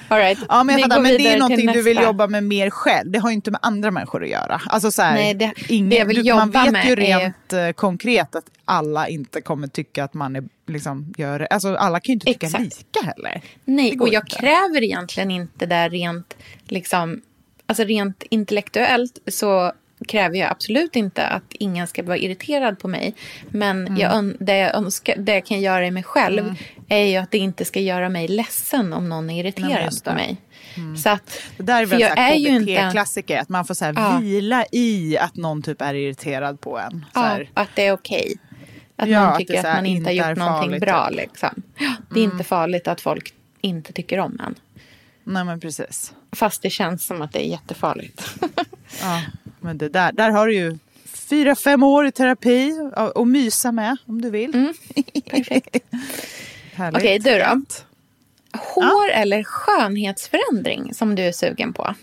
[0.09, 0.39] All right.
[0.49, 3.11] Ja, men fattar, men det är någonting du vill jobba med mer själv.
[3.11, 4.61] Det har ju inte med andra människor att göra.
[4.67, 8.35] Alltså så här, Nej, det- ingen, det du, man vet ju är- rent eh, konkret
[8.35, 12.27] att alla inte kommer tycka att man är, liksom, gör Alltså alla kan ju inte
[12.27, 12.65] tycka Exakt.
[12.65, 13.43] lika heller.
[13.65, 14.37] Nej, och jag inte.
[14.37, 17.21] kräver egentligen inte det rent, liksom,
[17.69, 19.73] alltså rent intellektuellt så
[20.09, 23.15] kräver jag absolut inte att ingen ska vara irriterad på mig.
[23.51, 23.97] Men Mm.
[24.01, 26.55] jag, det, jag önskar, det jag kan göra i mig själv
[26.89, 30.05] är ju att det inte ska göra mig ledsen om någon är Nej, irriterad just
[30.05, 30.37] på mig.
[31.03, 32.75] Så att, Det där är väl är ju inte...
[32.77, 34.19] KBT-klassiker, att man får så här Ja.
[34.21, 36.91] vila i att någon typ är irriterad på en.
[37.15, 38.35] Så Ja, att det är okej.
[38.97, 41.09] Att Ja, någon att tycker att, här man inte har gjort någonting bra.
[41.09, 41.17] typ.
[41.17, 41.63] Liksom.
[42.11, 44.55] Det är inte farligt att folk inte tycker om en.
[45.25, 46.13] Nej men precis.
[46.33, 48.35] Fast det känns som att det är jättefarligt.
[49.03, 49.23] Ja,
[49.61, 53.73] men det där, där har du ju fyra, fem år i terapi och, och mysa
[53.73, 54.55] med om du vill.
[54.55, 54.75] Mm.
[55.31, 55.77] Perfekt.
[56.95, 57.63] Okej, du då?
[58.59, 61.95] Hår eller skönhetsförändring som du är sugen på?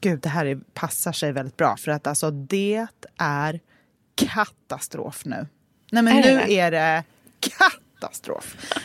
[0.00, 2.86] Gud, det här är, passar sig väldigt bra för att alltså det
[3.18, 3.60] är
[4.14, 5.46] katastrof nu.
[5.90, 6.58] Nej men Är nu det?
[6.58, 7.04] är det
[7.40, 7.82] katastrof.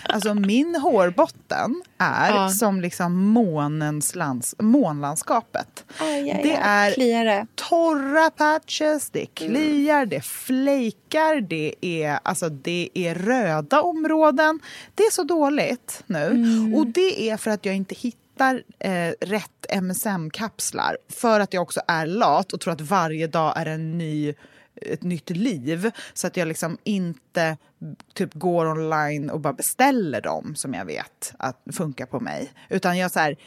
[0.10, 2.50] Alltså min hårbotten är Ja.
[2.50, 5.86] som liksom månens lands, månlandskapet.
[6.00, 6.90] Aj, aj, det aj.
[6.90, 7.46] är Kliar det?
[7.56, 14.60] torra patches, det kliar, det flejkar, det är, alltså, det är röda områden.
[14.96, 16.30] Det är så dåligt nu.
[16.78, 20.98] Och det är för att jag inte hittar eh, rätt MSM-kapslar.
[21.10, 24.34] För att jag också är lat och tror att varje dag är en ny
[24.82, 25.92] ett nytt liv.
[26.14, 27.58] Så att jag liksom inte
[28.14, 32.52] typ går online och bara beställer dem som jag vet att funkar på mig.
[32.70, 33.38] Utan jag så här,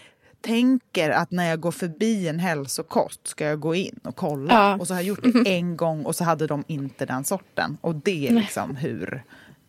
[0.40, 4.54] tänker att när jag går förbi en hälsokost ska jag gå in och kolla.
[4.54, 4.76] Ja.
[4.80, 7.78] Och så har jag gjort det en gång och så hade de inte den sorten.
[7.80, 9.24] Och det är liksom hur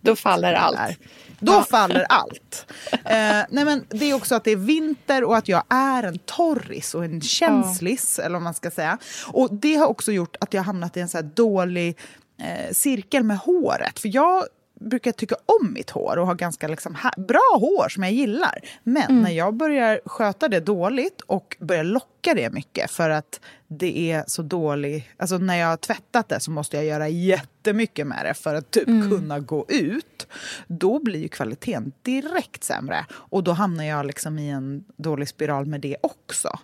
[0.08, 0.78] Då faller allt.
[0.78, 0.97] är.
[1.39, 2.66] Då faller allt.
[2.91, 6.20] Eh, nej men det är också att det är vinter och att jag är en
[6.20, 8.97] torris och en känslis, eller vad man ska säga.
[9.28, 11.97] Och det har också gjort att jag hamnat i en så dålig
[12.41, 13.99] eh, cirkel med håret.
[13.99, 14.43] För jag
[14.80, 18.59] brukar tycka om mitt hår och ha ganska liksom bra hår som jag gillar.
[18.84, 24.11] Men när jag börjar sköta det dåligt och börjar locka det mycket för att det
[24.11, 25.05] är så dåligt.
[25.17, 28.71] Alltså när jag har tvättat det så måste jag göra jättemycket med det för att
[28.71, 30.28] typ kunna gå ut.
[30.67, 35.65] Då blir ju kvaliteten direkt sämre och då hamnar jag liksom i en dålig spiral
[35.65, 36.59] med det också.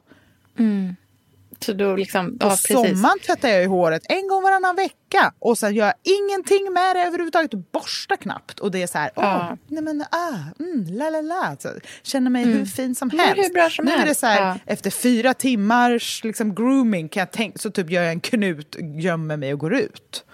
[1.67, 5.75] Då liksom, På ja, sommaren tvättar jag ju håret en gång varannan vecka och sen
[5.75, 8.59] gör jag ingenting med det överhuvudtaget, borstar knappt.
[8.59, 9.57] Och det är så här, åh, Ja.
[9.67, 11.55] nej men ah, mm, la la la.
[11.59, 11.69] Så,
[12.03, 13.43] känner mig hur fin som Men helst.
[13.49, 14.57] hur bra som nu är det så här, ja.
[14.65, 19.37] efter fyra timmars liksom, grooming kan jag tänka, så typ gör jag en knut, gömmer
[19.37, 20.25] mig och går ut.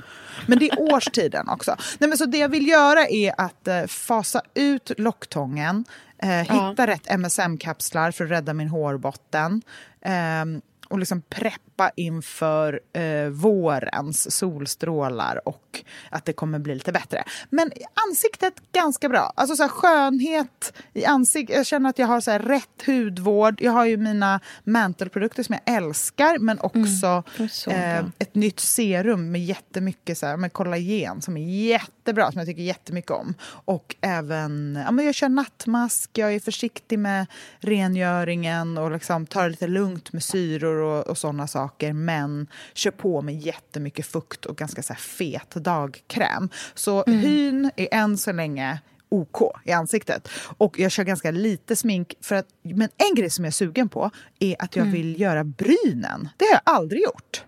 [0.47, 1.75] Men det är årstiden också.
[1.99, 5.85] Nej, men så det jag vill göra är att eh, fasa ut locktången,
[6.23, 9.61] eh, hitta rätt MSM-kapslar för att rädda min hårbotten.
[10.01, 16.91] ehm, och liksom prepp peppa inför eh, vårens solstrålar och att det kommer bli lite
[16.91, 17.23] bättre.
[17.49, 17.71] Men
[18.07, 19.33] ansiktet ganska bra.
[19.35, 21.55] Alltså så här, skönhet i ansiktet.
[21.55, 23.61] Jag känner att jag har så här, rätt hudvård.
[23.61, 29.31] Jag har ju mina mantelprodukter som jag älskar men också mm, eh, ett nytt serum
[29.31, 33.33] med jättemycket så här, med kollagen som är jättebra, som jag tycker jättemycket om.
[33.65, 37.25] Och även, ja, men jag kör nattmask, jag är försiktig med
[37.59, 41.68] rengöringen och liksom tar det lite lugnt med syror och, och sådana saker.
[41.93, 46.49] Men kör på med jättemycket fukt och ganska så fet dagkräm.
[46.73, 47.19] Så mm.
[47.19, 50.29] hyn är än så länge OK i ansiktet.
[50.57, 52.13] Och jag kör ganska lite smink.
[52.21, 54.93] För att, men en grej som jag är sugen på är att jag mm.
[54.93, 56.29] vill göra brynen.
[56.37, 57.43] Det har jag aldrig gjort.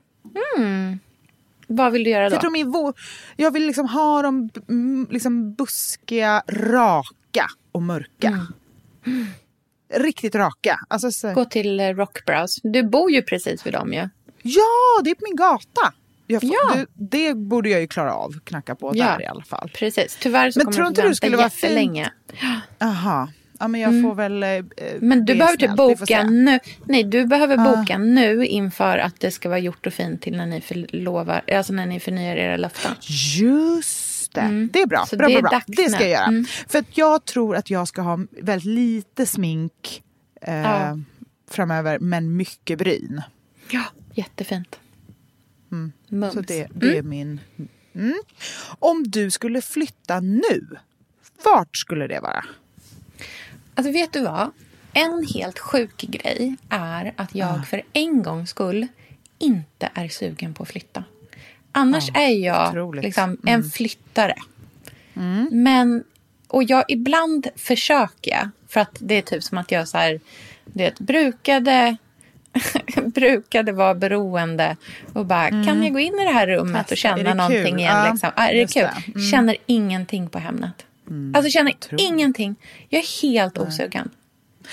[0.58, 1.00] Mm.
[1.68, 2.36] Vad vill du göra då?
[2.36, 2.94] Jag, tror min
[3.36, 4.50] jag vill liksom ha dem
[5.10, 8.48] liksom buskiga, raka och mörka.
[9.06, 9.26] Mm.
[9.94, 10.80] Riktigt raka.
[10.88, 11.34] Alltså, så...
[11.34, 12.60] Gå till eh, Rockbrows.
[12.64, 14.00] Du bor ju precis vid dem ju.
[14.00, 14.10] Ja.
[14.42, 15.94] ja, det är på min gata.
[16.40, 16.76] Får, ja.
[16.76, 19.06] det, det, borde jag ju klara av, knacka på ja.
[19.06, 19.72] där i alla fall.
[19.74, 22.12] Precis, tyvärr så men kommer tror inte du skulle vara jättelänge.
[22.80, 23.30] Jaha.
[23.62, 24.04] Ja, men jag mm.
[24.04, 24.44] får väl...
[24.44, 24.50] Eh,
[25.00, 26.60] men du behöver typ boka nu.
[26.86, 27.76] Nej, du behöver ah.
[27.76, 31.74] boka nu inför att det ska vara gjort och fint till när ni förlovar, alltså
[31.74, 32.92] när ni förnyar era löften.
[33.02, 34.01] Just
[34.34, 34.42] det.
[34.42, 34.70] Mm.
[34.74, 35.06] Det är bra.
[35.06, 35.62] Så bra, det, är bra, bra.
[35.68, 36.26] det ska jag göra.
[36.26, 36.46] Mm.
[36.68, 40.04] För att jag tror att jag ska ha väldigt lite smink
[40.42, 41.00] eh, ja.
[41.50, 43.22] framöver, men mycket bryn.
[43.70, 44.80] Ja, jättefint.
[45.72, 45.92] Mm.
[46.08, 46.34] Mums.
[46.34, 47.10] Så det, det är mm.
[47.10, 47.40] min...
[47.96, 48.22] Mm.
[48.80, 50.68] Om du skulle flytta nu,
[51.44, 52.46] vart skulle det vara?
[53.76, 54.52] Alltså vet du vad?
[54.94, 57.64] En helt sjuk grej är att jag ah.
[57.64, 58.88] för en gångs skull
[59.40, 61.04] inte är sugen på att flytta.
[61.72, 63.38] Annars ah, är jag liksom mm.
[63.46, 64.36] en flyttare.
[65.14, 65.48] Mm.
[65.52, 66.04] Men,
[66.48, 70.20] och jag ibland försöker jag, för att det är typ som att jag så här,
[70.66, 71.98] det brukade
[73.06, 74.78] brukade vara beroende
[75.14, 75.66] och bara, mm.
[75.66, 77.80] kan jag gå in i det här rummet Testa, och känna någonting kul?
[77.80, 77.98] igen?
[77.98, 78.30] Ja, liksom?
[78.36, 78.84] ah, är det kul?
[79.06, 79.12] Det.
[79.12, 79.32] Mm.
[79.32, 80.86] Känner ingenting på Hemnet.
[81.10, 81.36] Mm.
[81.36, 82.56] Alltså känner ingenting.
[82.90, 84.10] Jag är helt osugen.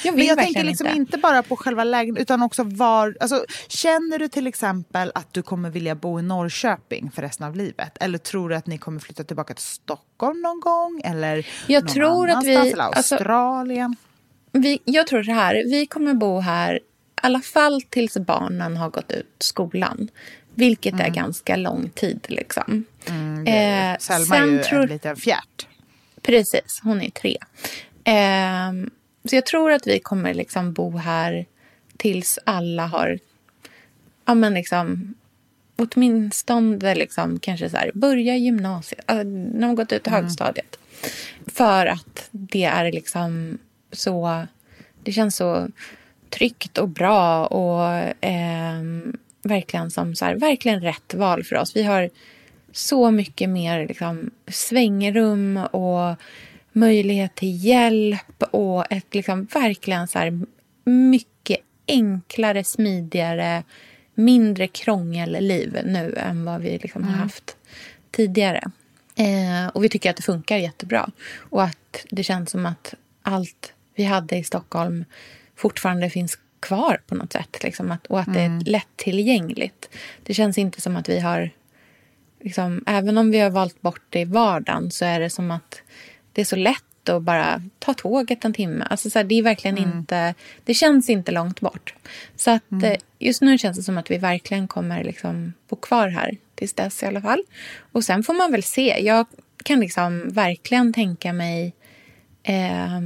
[0.05, 0.99] Jag Men jag tänker liksom inte.
[0.99, 1.19] inte.
[1.19, 3.17] bara på själva lägenheten utan också var...
[3.21, 7.57] Alltså, känner du till exempel att du kommer vilja bo i Norrköping för resten av
[7.57, 7.99] livet?
[8.01, 11.01] Eller tror du att ni kommer flytta tillbaka till Stockholm någon gång?
[11.05, 13.85] Eller jag någon tror att vi, eller alltså, Australien?
[13.85, 14.09] Alltså,
[14.53, 16.81] vi, jag tror så här, vi kommer bo här i
[17.23, 20.09] alla fall tills barnen har gått ut skolan.
[20.55, 21.07] Vilket mm.
[21.07, 22.27] är ganska lång tid.
[22.29, 22.85] Liksom.
[23.07, 24.83] Mm, eh, Selma är ju tror...
[24.83, 25.67] en liten fjärt.
[26.23, 27.37] Precis, hon är tre.
[28.05, 28.73] Eh,
[29.25, 31.47] så jag tror att vi kommer liksom bo här
[31.97, 33.19] tills alla har
[34.29, 35.15] ja, men liksom,
[35.77, 40.23] åtminstone liksom, kanske så här, börja gymnasiet, alltså, när de gått ut i mm.
[40.23, 40.79] högstadiet.
[41.47, 43.59] För att det är liksom
[43.93, 44.47] så...
[45.03, 45.69] Det känns så
[46.31, 47.85] tryggt och bra och
[48.25, 48.83] eh,
[49.43, 51.77] verkligen som så här, verkligen rätt val för oss.
[51.77, 52.11] Vi har
[52.73, 56.17] så mycket mer liksom, svängrum och
[56.79, 60.41] möjlighet till hjälp och ett liksom, verkligen så här,
[60.85, 63.63] mycket enklare, smidigare,
[64.15, 67.15] mindre krångelliv nu än vad vi liksom mm.
[67.15, 67.57] har haft
[68.11, 68.71] tidigare.
[69.15, 73.73] Eh, och vi tycker att det funkar jättebra och att det känns som att allt
[73.95, 75.05] vi hade i Stockholm
[75.57, 77.63] fortfarande finns kvar på något sätt.
[77.63, 78.63] Liksom, att, och att det är mm.
[78.67, 79.89] lättillgängligt.
[80.23, 81.51] Det känns inte som att vi har
[82.41, 85.83] liksom, även om vi har valt bort det i vardagen så är det som att
[86.39, 88.87] det är så lätt att bara ta tåget en timme.
[88.91, 89.99] Alltså så här, det är verkligen mm.
[89.99, 90.35] inte,
[90.65, 91.95] det känns inte långt bort.
[92.37, 92.85] Så att mm.
[92.85, 96.75] Eh, just nu känns det som att vi verkligen kommer liksom bo kvar här tills
[96.75, 97.43] dess i alla fall.
[97.93, 98.97] Och sen får man väl se.
[99.01, 99.27] Jag
[99.65, 101.75] kan liksom verkligen tänka mig
[102.43, 102.97] eh,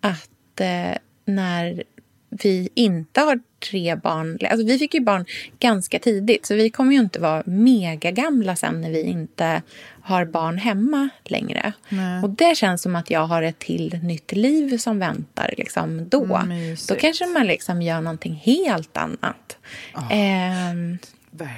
[0.00, 1.82] att eh, när
[2.28, 3.40] vi inte har
[3.70, 4.38] tre barn.
[4.50, 5.24] Alltså vi fick ju barn
[5.58, 9.62] ganska tidigt så vi kommer ju inte vara mega gamla sen när vi inte
[10.08, 11.72] har barn hemma längre.
[11.88, 12.22] Nej.
[12.22, 16.36] Och det känns som att jag har ett till nytt liv som väntar liksom då.
[16.36, 19.56] Mm, då kanske man liksom gör någonting helt annat.
[19.94, 20.12] Oh.
[20.12, 20.74] Eh,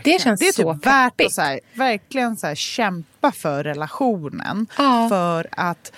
[0.04, 3.64] det känns det är så typ värt att så här, verkligen så här, kämpa för
[3.64, 4.66] relationen.
[4.78, 5.08] Ja.
[5.08, 5.92] För att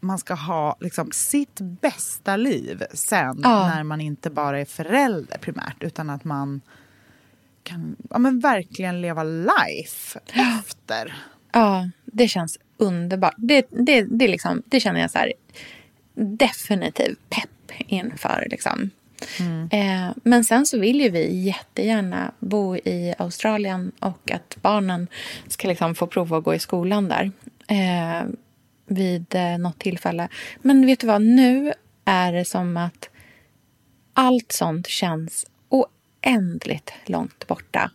[0.00, 3.68] man ska ha liksom, sitt bästa liv sen ja.
[3.68, 6.60] när man inte bara är förälder primärt utan att man
[7.62, 11.14] kan ja, men verkligen leva life efter.
[11.52, 13.34] Ja, det känns underbart.
[13.36, 15.32] Det, det, det, liksom, det känner jag så här,
[16.14, 18.46] definitivt pepp inför.
[18.50, 18.90] Liksom.
[19.40, 19.68] Mm.
[19.72, 25.08] Eh, men sen så vill ju vi jättegärna bo i Australien och att barnen
[25.48, 27.32] ska liksom få prova att gå i skolan där.
[27.68, 28.28] Eh,
[28.86, 30.28] vid eh, något tillfälle.
[30.62, 31.72] Men vet du vad, nu
[32.04, 33.08] är det som att
[34.12, 37.90] allt sånt känns oändligt långt borta.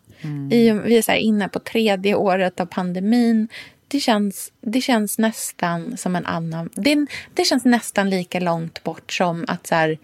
[0.52, 3.48] I, vi är så här inne på tredje året av pandemin.
[3.88, 6.70] Det känns, det känns nästan som en annan...
[6.76, 9.98] Det, det känns nästan lika långt bort som att så här,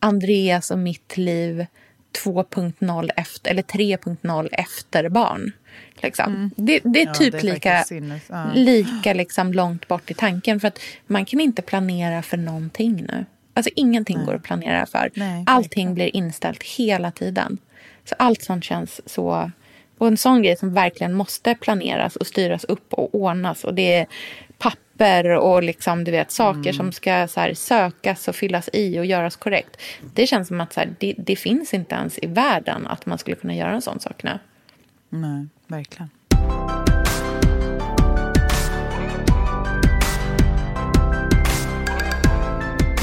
[0.00, 1.66] Andreas och mitt liv
[2.24, 5.52] 2.0 efter, eller 3.0 efter barn.
[5.94, 6.50] Liksom.
[6.56, 7.84] Det, det är Ja, typ det är lika,
[8.28, 8.50] ja.
[8.54, 10.60] lika liksom långt bort i tanken.
[10.60, 13.24] För att man kan inte planera för någonting nu.
[13.54, 15.10] Alltså ingenting går att planera för.
[15.14, 17.58] Nej, Allting blir inställt hela tiden.
[18.08, 19.50] Så allt sånt känns så...
[19.98, 23.64] Och en sån grej som verkligen måste planeras och styras upp och ordnas.
[23.64, 24.06] Och det är
[24.58, 26.72] papper och liksom, du vet, saker Mm.
[26.74, 29.76] som ska så här, sökas och fyllas i och göras korrekt.
[30.14, 33.18] Det känns som att så här, det, det finns inte ens i världen att man
[33.18, 34.38] skulle kunna göra en sån sak nu.
[35.08, 36.10] Nej, verkligen.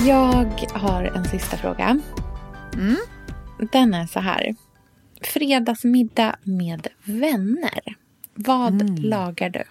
[0.08, 2.00] Jag har en sista fråga.
[2.74, 2.98] Mm.
[3.72, 4.56] Den är så här.
[5.28, 7.96] Fredagsmiddag med vänner.
[8.34, 8.96] Vad Mm.
[8.96, 9.64] lagar du?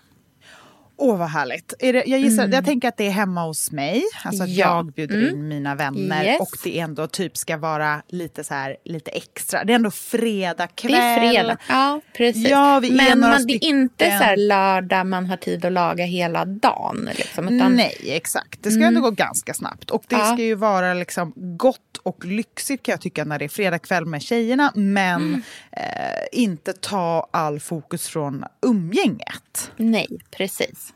[0.97, 1.75] Åh, vad härligt.
[1.79, 4.03] Är det, jag, gissar, jag tänker att det är hemma hos mig.
[4.25, 4.59] Alltså att Mm.
[4.61, 4.77] Ja.
[4.77, 6.25] jag bjuder in mina vänner.
[6.25, 6.41] Yes.
[6.41, 9.65] Och det ändå typ ska vara lite så här, lite extra.
[9.65, 10.93] Det är ändå fredag kväll.
[10.93, 11.57] Det är fredag.
[11.69, 12.49] Ja, precis.
[12.49, 16.45] Ja, Men man, det är inte så här lördag man har tid att laga hela
[16.45, 17.09] dagen.
[17.17, 18.63] Liksom, utan, Nej, exakt.
[18.63, 19.91] Det ska ändå gå ganska snabbt.
[19.91, 20.25] Och det Ja.
[20.33, 24.07] ska ju vara liksom gott och lyxigt kan jag tycka när det är fredag kväll
[24.07, 24.73] med tjejerna.
[24.75, 25.43] Men
[25.73, 25.83] eh,
[26.33, 29.71] inte ta all fokus från umgänget.
[29.77, 30.94] Nej, precis.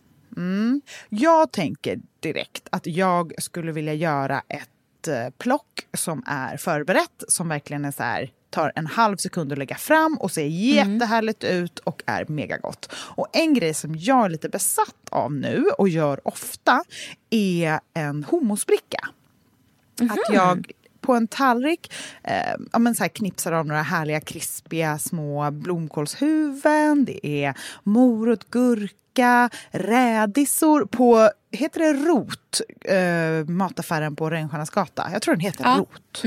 [1.09, 7.49] Jag tänker direkt att jag skulle vilja göra ett eh, plock som är förberett, som
[7.49, 11.78] verkligen är så här, tar en halv sekund att lägga fram och ser jättehärligt ut
[11.78, 12.93] och är megagott.
[12.95, 16.84] Och en grej som jag är lite besatt av nu och gör ofta
[17.30, 19.09] är en hummusbricka.
[20.01, 20.72] Att jag
[21.09, 21.93] på en tallrik
[22.25, 27.05] eh, ja, men så här knipsar av några härliga krispiga små blomkålshuvuden.
[27.05, 32.61] Det är morot, gurka, rädisor på, heter det Rot?
[32.85, 35.09] Eh, mataffären på Rännstjärnas gata.
[35.13, 35.77] Jag tror den heter Ja.
[35.79, 36.23] Rot.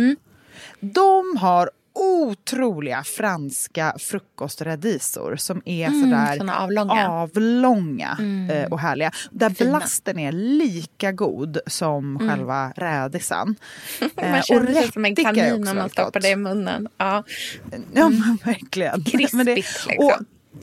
[0.80, 7.10] De har otroliga franska frukosträdisor som är sådär såna avlånga.
[7.10, 8.18] avlånga
[8.52, 9.12] eh, och härliga.
[9.32, 9.78] Där Fina.
[9.78, 13.56] blasten är lika god som själva rädisan.
[14.18, 16.88] Eh, Man känner sig som en kanin när man stoppar det i munnen.
[16.98, 17.24] Ja.
[17.94, 19.04] Ja, men verkligen.
[19.04, 19.94] Krispigt, men det, liksom.
[19.98, 20.14] och,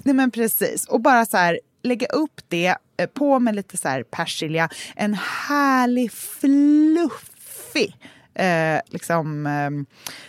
[0.03, 0.85] nej, men precis.
[0.89, 4.69] Och bara så här, lägga upp det, eh, på med lite så persilja.
[4.97, 7.97] En härlig, fluffig
[8.39, 9.71] Eh, liksom, eh,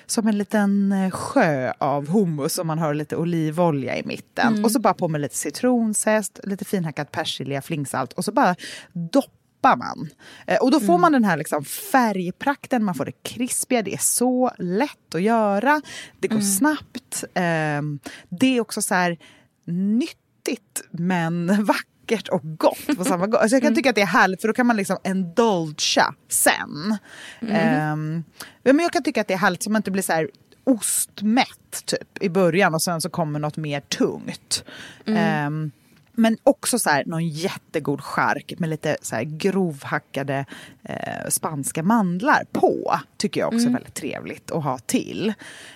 [0.06, 4.66] som en liten eh, sjö av hummus som man har lite olivolja i mitten.
[4.66, 8.56] Och så bara på med lite citronzest, lite finhackat persilja, flingsalt och så bara
[8.94, 10.10] doppar man.
[10.48, 13.98] Eh, och då får man den här liksom färgprakten, man får det krispiga, det är
[13.98, 15.82] så lätt att göra,
[16.20, 17.24] det går snabbt.
[17.34, 17.82] Eh,
[18.30, 19.18] det är också så här
[19.66, 21.89] nyttigt men vackert
[22.30, 23.42] och gott på samma gång.
[23.42, 26.98] Alltså jag kan tycka att det är härligt för då kan man liksom indulgea sen.
[27.42, 28.24] Ehm,
[28.64, 30.30] ja, men jag kan tycka att det är härligt så man inte blir så här
[30.64, 34.64] ostmätt typ i början och sen så kommer något mer tungt.
[35.06, 35.72] Ehm,
[36.20, 40.46] men också så här, någon jättegod chark med lite så här grovhackade
[40.84, 43.00] eh, spanska mandlar på.
[43.18, 45.34] Tycker jag också är väldigt trevligt att ha till.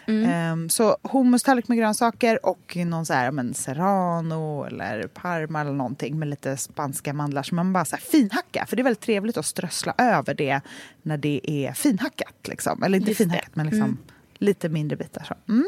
[0.08, 6.20] Ehm, så hummus-tallrik med grönsaker och någon så här, men serrano eller parma eller någonting
[6.20, 8.66] med lite spanska mandlar som man bara så här finhacka.
[8.66, 10.62] För det är väldigt trevligt att strössla över det
[11.02, 12.48] när det är finhackat.
[12.48, 12.84] Liksom.
[12.84, 13.24] Eller inte Just det.
[13.24, 13.98] finhackat men liksom
[14.44, 15.24] lite mindre bitar.
[15.24, 15.52] Så.
[15.52, 15.66] Mm.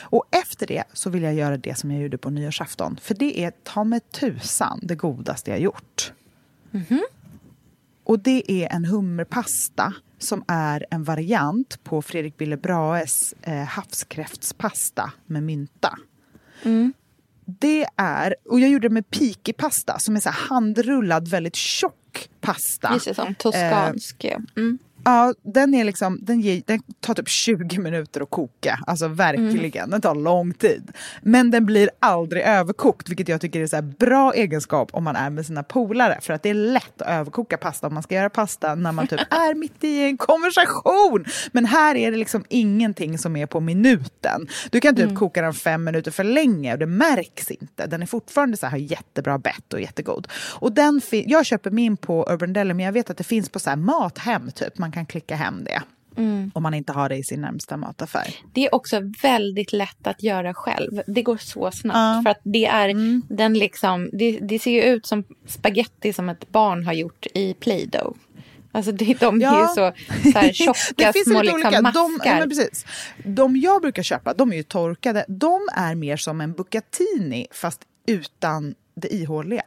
[0.00, 2.98] Och efter det så vill jag göra det som jag gjorde på nyårsafton.
[3.02, 6.12] För det är ta med tusan det godaste jag gjort.
[8.04, 15.12] Och det är en hummerpasta som är en variant på Fredrik Bille Brahes eh, havskräftspasta
[15.26, 15.98] med mynta.
[17.44, 22.90] Det är, och jag gjorde det med piki-pasta som är så handrullad, väldigt tjock pasta.
[22.92, 24.24] Just det, som toskansk.
[24.56, 24.78] mm.
[25.06, 28.78] Ja, den, är liksom, den, ger, den tar typ 20 minuter att koka.
[28.86, 30.90] Alltså verkligen, den tar lång tid.
[31.22, 35.16] Men den blir aldrig överkokt, vilket jag tycker är så här bra egenskap om man
[35.16, 36.18] är med sina polare.
[36.22, 39.06] För att det är lätt att överkoka pasta om man ska göra pasta när man
[39.06, 41.24] typ är mitt i en konversation.
[41.52, 44.48] Men här är det liksom ingenting som är på minuten.
[44.70, 47.86] Du kan typ koka den fem minuter för länge och det märks inte.
[47.86, 50.28] Den är fortfarande så här jättebra bett och jättegod.
[50.54, 53.58] Och den jag köper min på Urban Deli, men jag vet att det finns på
[53.58, 54.78] så här mathem typ.
[54.78, 55.82] Man kan klicka hem det.
[56.52, 58.34] Om man inte har det i sin närmsta mataffär.
[58.52, 61.02] Det är också väldigt lätt att göra själv.
[61.06, 61.96] Det går så snabbt.
[61.96, 62.20] Ja.
[62.24, 62.94] För att det är
[63.34, 67.54] den liksom, det, det ser ju ut som spaghetti som ett barn har gjort i
[67.54, 68.12] Play-Doh.
[68.72, 69.60] Alltså de är Ja.
[69.62, 69.92] ju så,
[70.32, 71.82] så här tjocka små liksom, olika.
[71.82, 72.40] maskar.
[72.40, 72.86] De, precis.
[73.24, 75.24] de jag brukar köpa, de är ju torkade.
[75.28, 79.62] De är mer som en bucatini fast utan det ihåliga.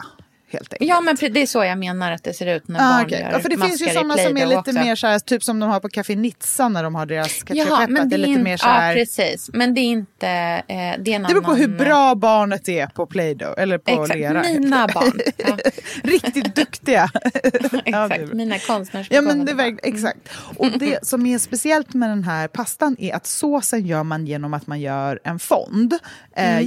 [0.52, 0.90] Helt enkelt.
[0.90, 3.20] Ja, men det är så jag menar att det ser ut när Ah, barn okej.
[3.22, 4.72] gör ja, för det finns ju sådana som är lite också.
[4.74, 7.66] mer så här, typ som de har på Café Nizza när de har deras Jaha,
[7.78, 9.50] ketchup men det är lite in- mer så här, Ja, precis.
[9.54, 10.28] Men det är inte...
[10.28, 14.20] Eh, det är Det beror på hur bra barnet är på Play-Doh eller på Exakt,
[14.20, 14.42] lera.
[14.44, 15.20] mina barn.
[15.38, 15.58] Ja,
[16.04, 17.10] Riktigt duktiga.
[17.86, 19.80] Exakt, mina konstnärsbegåvade Ja men det barn.
[19.84, 20.20] exakt.
[20.58, 24.54] Och det som är speciellt med den här pastan är att såsen gör man genom
[24.54, 25.94] att man gör en fond.
[26.36, 26.62] Eh,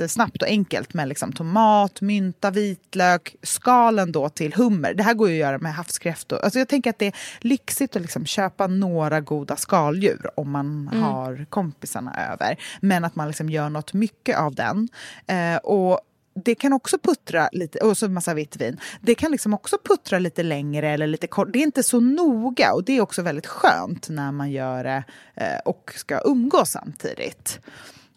[0.00, 4.94] jättesnabbt och enkelt med liksom tomat, mynta, vitlök, skalen då till hummer.
[4.94, 6.38] Det här går ju att göra med havskräftor.
[6.38, 10.88] Alltså jag tänker att det är lyxigt att liksom köpa några goda skaldjur om man
[10.88, 12.56] har kompisarna över.
[12.80, 14.88] Men att man liksom gör något mycket av den.
[15.26, 16.00] Eh, och
[16.44, 18.80] det kan också puttra lite, och så massa vitt vin.
[19.00, 21.48] Det kan liksom också puttra lite längre eller lite kort.
[21.52, 25.04] Det är inte så noga och det är också väldigt skönt när man gör det
[25.34, 27.60] eh, och ska umgås samtidigt.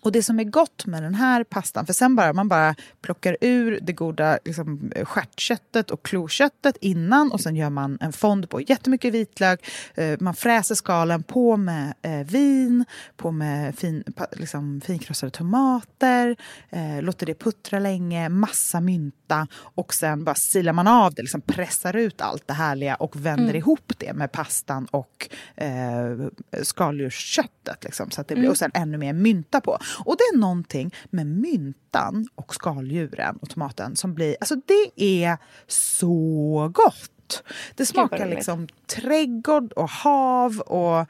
[0.02, 3.38] Och det som är gott med den här pastan, för sen bara man bara plockar
[3.42, 8.62] ur det goda liksom, stjärtköttet och kloköttet innan och sen gör man en fond på
[8.62, 9.70] jättemycket vitlök.
[9.96, 12.86] Eh, man fräser skalen på med eh, vin,
[13.18, 16.36] på med fin, liksom, finkrossade tomater,
[16.70, 21.42] eh, låter det puttra länge, massa mynta och sen bara silar man av det, liksom
[21.42, 26.28] pressar ut allt det härliga och vänder ihop det med pastan och eh,
[26.64, 27.84] skaldjursköttet.
[27.84, 29.78] Liksom, så att det blir, Och sen ännu mer mynta på.
[29.98, 34.36] Och det är någonting med myntan och skaldjuren och tomaten som blir...
[34.40, 35.38] Alltså det är
[35.68, 37.44] så gott!
[37.76, 41.06] Det smakar liksom trädgård och hav och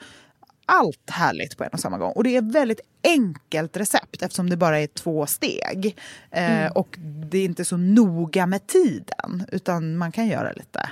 [0.65, 2.11] allt härligt på en och samma gång.
[2.11, 5.97] Och det är ett väldigt enkelt recept eftersom det bara är två steg.
[6.31, 10.89] Eh, och det är inte så noga med tiden utan man kan göra lite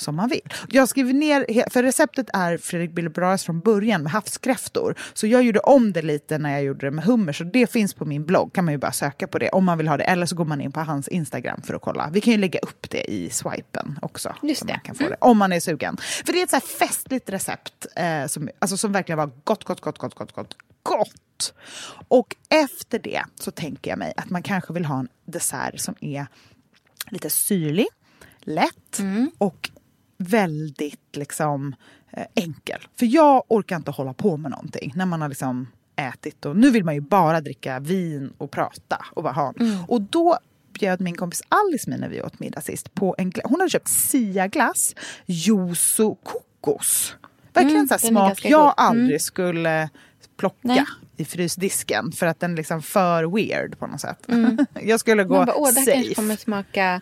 [0.00, 0.52] som man vill.
[0.68, 4.94] Jag skriver ner, för receptet är Fredrik Billebrares från början med havskräftor.
[5.14, 7.32] Så jag gjorde om det lite när jag gjorde det med hummer.
[7.32, 9.78] Så det finns på min blogg, kan man ju bara söka på det om man
[9.78, 10.04] vill ha det.
[10.04, 12.10] Eller så går man in på hans Instagram för att kolla.
[12.12, 14.34] Vi kan ju lägga upp det i swipen också.
[14.42, 14.72] Just så det.
[14.72, 15.96] Man kan få det, om man är sugen.
[15.96, 19.64] För det är ett så här festligt recept eh, som, alltså, som verkligen var gott,
[19.64, 21.54] gott, gott, gott, gott, gott, gott.
[22.08, 25.94] Och efter det så tänker jag mig att man kanske vill ha en dessert som
[26.00, 26.26] är
[27.10, 27.86] lite syrlig,
[28.40, 29.00] lätt
[29.38, 29.70] och
[30.20, 31.74] väldigt liksom
[32.12, 32.80] eh, enkel.
[32.98, 35.66] För jag orkar inte hålla på med någonting när man har liksom
[35.96, 39.54] ätit och nu vill man ju bara dricka vin och prata och bara ha.
[39.88, 40.38] Och då
[40.72, 43.88] bjöd min kompis Alice mig när vi åt middag sist på en Hon hade köpt
[43.88, 44.94] Sia-glass,
[45.26, 47.14] yuzu kokos.
[47.52, 48.72] Verkligen Mm, så smak jag god.
[48.76, 49.90] aldrig skulle
[50.36, 50.84] plocka Nej.
[51.16, 54.26] i frysdisken för att den är liksom för weird på något sätt.
[54.82, 56.14] jag skulle gå bara, åh, det här kanske safe.
[56.14, 57.00] kommer smaka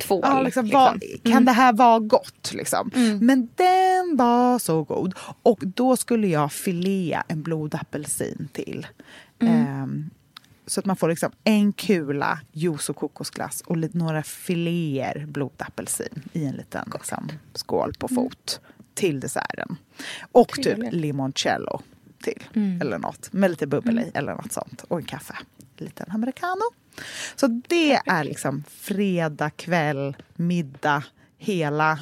[0.00, 0.20] tvål.
[0.22, 0.80] Ja, liksom, liksom.
[0.80, 2.52] vad, kan det här vara gott?
[2.52, 2.90] Liksom?
[3.20, 5.14] Men den var så god.
[5.42, 8.86] Och då skulle jag filea en blodapelsin till.
[9.38, 10.10] Ehm,
[10.66, 16.44] så att man får liksom en kula juice och kokosglass och några filéer blodapelsin i
[16.44, 18.60] en liten liksom, skål på fot
[18.94, 19.76] till desserten.
[20.32, 20.92] Och typ Trevligt.
[20.92, 21.80] limoncello
[22.22, 22.42] till.
[22.80, 24.84] Eller något med lite bubbel i eller något sånt.
[24.88, 25.34] Och en kaffe.
[25.76, 26.62] En liten americano.
[27.36, 31.04] Så det är liksom fredag kväll, middag,
[31.38, 31.98] hela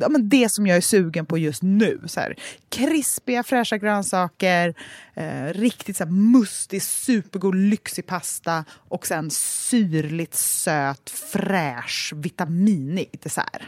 [0.00, 2.00] ja, men det som jag är sugen på just nu.
[2.06, 2.36] Så här,
[2.68, 4.74] krispiga, fräscha grönsaker,
[5.14, 13.62] eh, riktigt så här, mustig, supergod, lyxig pasta och sen syrligt, söt, fräsch, vitaminig dessert.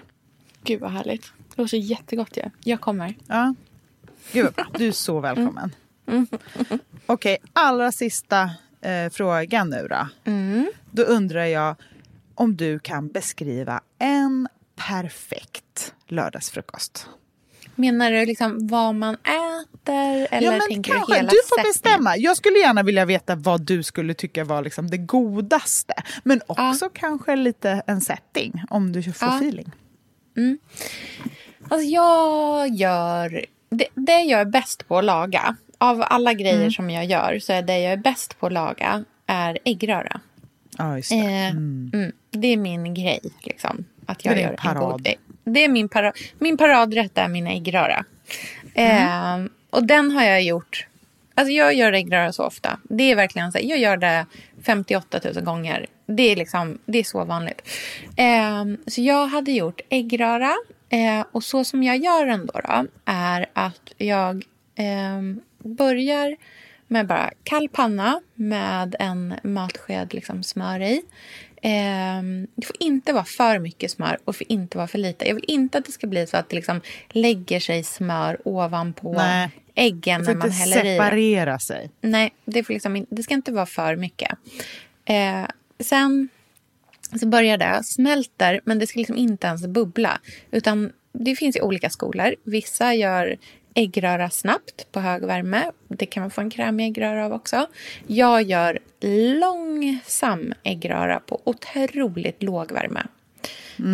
[0.63, 1.33] Gud vad härligt.
[1.55, 2.51] Det låter jättegott ju.
[2.65, 3.15] Jag kommer.
[3.27, 3.55] Ja.
[4.33, 4.67] Gud vad bra.
[4.79, 5.75] Du är så välkommen.
[7.07, 8.51] Okej, allra sista
[8.81, 10.09] eh, frågan nu då.
[10.91, 11.77] Då undrar jag
[12.35, 14.49] om du kan beskriva en
[14.89, 17.07] perfekt lördagsfrukost.
[17.75, 20.29] Menar du liksom vad man äter?
[20.31, 21.13] Eller ja, men tänker kanske.
[21.13, 21.73] du hela Du får sättningen?
[21.73, 22.17] bestämma.
[22.17, 25.95] Jag skulle gärna vilja veta vad du skulle tycka var liksom det godaste.
[26.25, 29.37] Men också kanske lite en setting, om du får Ja.
[29.37, 29.73] feeling.
[31.69, 33.45] Alltså jag gör...
[33.71, 36.71] Det, det jag är bäst på att laga, av alla grejer Mm.
[36.71, 40.21] som jag gör, så är det jag är bäst på att laga är äggröra.
[40.79, 41.17] Ja, just det.
[41.17, 43.85] Eh, mm, det är min grej, liksom.
[44.07, 45.07] Att jag Det är gör din en god parad.
[45.07, 45.19] ägg.
[45.45, 48.05] Det är min, para, min paradrätt är min äggröra.
[48.75, 49.45] Mm.
[49.45, 50.87] Eh, och den har jag gjort...
[51.35, 52.79] Alltså jag gör äggröra så ofta.
[52.83, 53.59] Det är verkligen så.
[53.59, 54.27] här, Jag gör det
[54.63, 55.87] 58 000 gånger.
[56.07, 57.69] Det är, liksom, det är så vanligt.
[58.17, 60.53] Eh, så jag hade gjort äggröra.
[60.89, 64.45] Eh, och så som jag gör den då, då är att jag
[64.75, 65.23] eh,
[65.69, 66.37] börjar
[66.87, 71.03] med bara kall panna med en matsked liksom smör i.
[71.63, 72.23] Eh,
[72.55, 75.29] det får inte vara för mycket smör och får inte vara för lite.
[75.29, 79.13] Jag vill inte att det ska bli så att det liksom lägger sig smör ovanpå
[79.13, 79.51] Nej.
[79.75, 80.89] äggen får när man inte häller i.
[80.89, 80.97] det.
[80.97, 81.91] separera sig.
[82.01, 84.39] Nej, det, får liksom, det ska inte vara för mycket.
[85.05, 85.47] Eh,
[85.81, 86.29] sen
[87.21, 90.21] så börjar det, smälter, men det ska liksom inte ens bubbla.
[90.51, 92.35] Utan det finns ju olika skolor.
[92.45, 93.37] Vissa gör
[93.79, 95.71] äggröra snabbt på hög värme.
[95.89, 97.67] Det kan man få en krämig äggröra av också.
[98.07, 98.79] Jag gör
[99.41, 103.07] långsam äggröra på otroligt låg värme.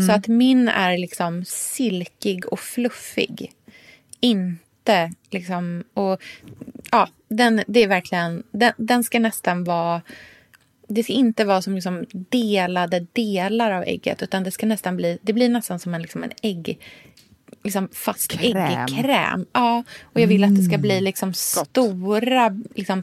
[0.07, 3.53] Så att min är liksom silkig och fluffig.
[4.21, 5.85] Inte liksom...
[5.95, 6.23] Och,
[6.91, 8.43] ja, den, det är verkligen...
[8.51, 10.03] Den, den ska nästan vara...
[10.89, 15.19] Det ska inte vara som liksom delade delar av ägget utan det ska nästan bli...
[15.23, 16.79] Det blir nästan som en, liksom en ägg...
[17.65, 18.57] Liksom fast Kräm.
[18.57, 19.47] äggkräm.
[19.53, 23.03] Ja, och jag vill att det ska bli liksom stora, liksom,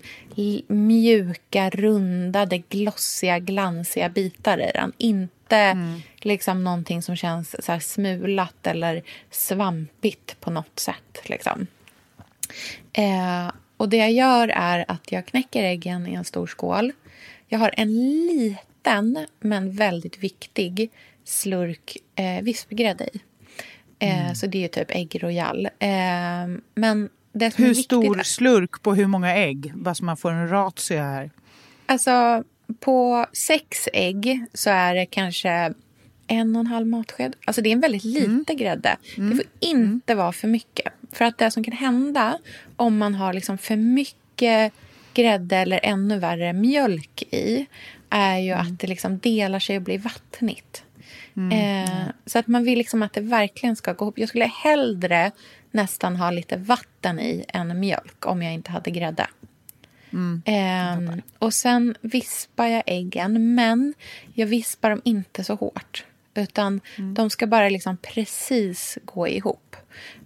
[0.67, 4.93] mjuka, rundade, glossiga, glansiga bitar i den.
[4.97, 5.77] Inte
[6.21, 11.21] liksom någonting som känns så här smulat eller svampigt på något sätt.
[11.23, 11.67] Liksom.
[12.93, 16.91] Eh, och det jag gör är att jag knäcker äggen i en stor skål.
[17.47, 17.93] Jag har en
[18.27, 20.91] liten, men väldigt viktig
[21.23, 23.19] slurk eh, vispgrädde i.
[24.01, 25.65] Eh, Så det är typ ägg royal.
[25.65, 25.89] Eh,
[26.75, 29.71] men det som är Hur viktigt stor är- slurk på hur många ägg?
[29.75, 31.31] Bara så man får en ratio här.
[31.85, 32.43] Alltså,
[32.79, 35.73] på sex ägg så är det kanske
[36.27, 37.35] en och en halv matsked.
[37.45, 38.97] Alltså det är en väldigt liten grädde.
[39.15, 40.93] Det får inte vara för mycket.
[41.11, 42.37] För att det som kan hända
[42.75, 44.73] om man har liksom för mycket
[45.13, 47.65] grädde eller ännu värre mjölk i
[48.09, 50.83] är ju att det liksom delar sig och blir vattnigt.
[51.51, 54.19] Eh, så att man vill liksom att det verkligen ska gå ihop.
[54.19, 55.31] Jag skulle hellre
[55.71, 59.27] nästan ha lite vatten i än mjölk om jag inte hade grädde.
[60.45, 63.93] Ehm, och sen vispar jag äggen, men
[64.33, 66.05] jag vispar dem inte så hårt.
[66.33, 66.81] Utan
[67.15, 69.75] de ska bara liksom precis gå ihop.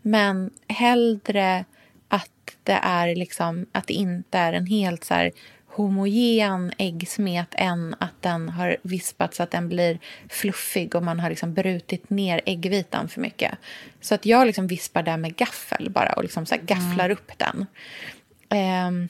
[0.02, 1.66] Men hellre
[2.08, 5.32] att det är liksom att det inte är en helt så
[5.76, 10.00] homogen äggsmet än att den har vispats så att den blir
[10.30, 13.52] fluffig och man har liksom brutit ner äggvitan för mycket.
[14.02, 17.66] Så att jag liksom vispar där med gaffel bara och liksom så gafflar upp den.
[18.50, 19.08] Ehm,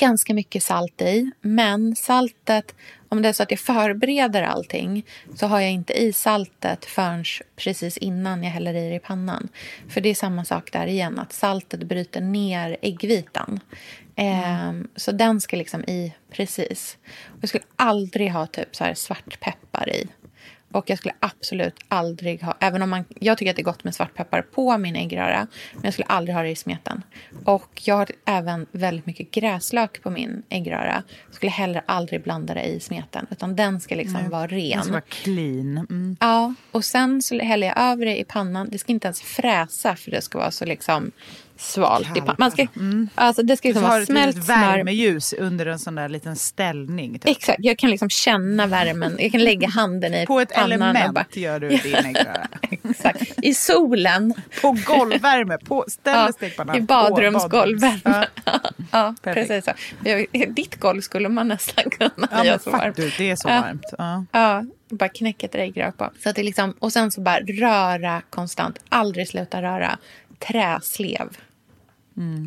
[0.00, 1.30] ganska mycket salt i.
[1.40, 2.74] Men saltet,
[3.08, 7.24] om det är så att jag förbereder allting så har jag inte i saltet förrän
[7.56, 9.48] precis innan jag häller i det i pannan.
[9.88, 13.60] För det är samma sak där igen, att saltet bryter ner äggvitan.
[14.20, 16.98] Ehm, så den ska liksom i precis.
[17.40, 20.06] Jag skulle aldrig ha typ så här svartpeppar i.
[20.72, 23.84] Och jag skulle absolut aldrig ha, även om man, jag tycker att det är gott
[23.84, 27.02] med svartpeppar på min äggröra, men jag skulle aldrig ha det i smeten.
[27.44, 31.02] Och jag har även väldigt mycket gräslök på min äggröra.
[31.26, 34.70] Jag skulle heller aldrig blanda det i smeten, utan den ska liksom vara ren.
[34.70, 35.86] Den ska vara clean.
[35.90, 36.16] Mm.
[36.20, 38.68] Ja, och sen så häller jag över det i pannan.
[38.70, 41.12] Det ska inte ens fräsa för det ska vara så liksom
[41.60, 42.36] svalt i pannan.
[42.38, 42.66] Man ska,
[43.14, 44.56] alltså det ska Du liksom vara smält smör.
[44.56, 47.12] värmeljus under en sån där liten ställning.
[47.18, 47.36] Typ.
[47.36, 49.16] Exakt, jag kan liksom känna värmen.
[49.18, 52.16] Jag kan lägga handen i På ett element bara, gör du din.
[52.90, 53.22] Exakt.
[53.42, 54.34] I solen.
[54.62, 55.58] På golvvärme.
[55.58, 58.00] På, ställ Ja, stekpannan I på badrumsgolven.
[58.04, 58.28] badrums.
[58.44, 58.64] Ja,
[59.24, 59.72] ja precis så.
[60.48, 62.96] Ditt golv skulle man nästan kunna Ja, göra så varmt.
[62.96, 63.60] du, det är så Ja.
[63.60, 63.84] varmt.
[63.98, 64.24] Ja.
[64.32, 66.10] Ja, bara knäcka ett äggrör på.
[66.22, 68.78] Så att det liksom, och sen så bara röra konstant.
[68.88, 69.98] Aldrig sluta röra.
[70.48, 71.28] Träslev.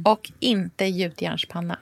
[0.05, 1.79] Och inte gjutjärnspanna.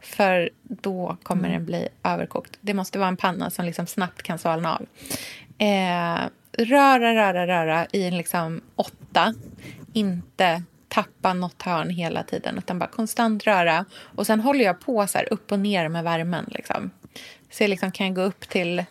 [0.00, 2.58] För då kommer den bli överkokt.
[2.60, 4.86] Det måste vara en panna som liksom snabbt kan svalna av.
[5.58, 6.20] Eh,
[6.58, 9.34] röra, röra, röra i en liksom åtta.
[9.92, 13.84] Inte tappa något hörn hela tiden, utan bara konstant röra.
[13.98, 16.44] Och sen håller jag på så upp och ner med värmen.
[16.48, 16.90] Liksom.
[17.50, 18.84] Så jag liksom kan gå upp till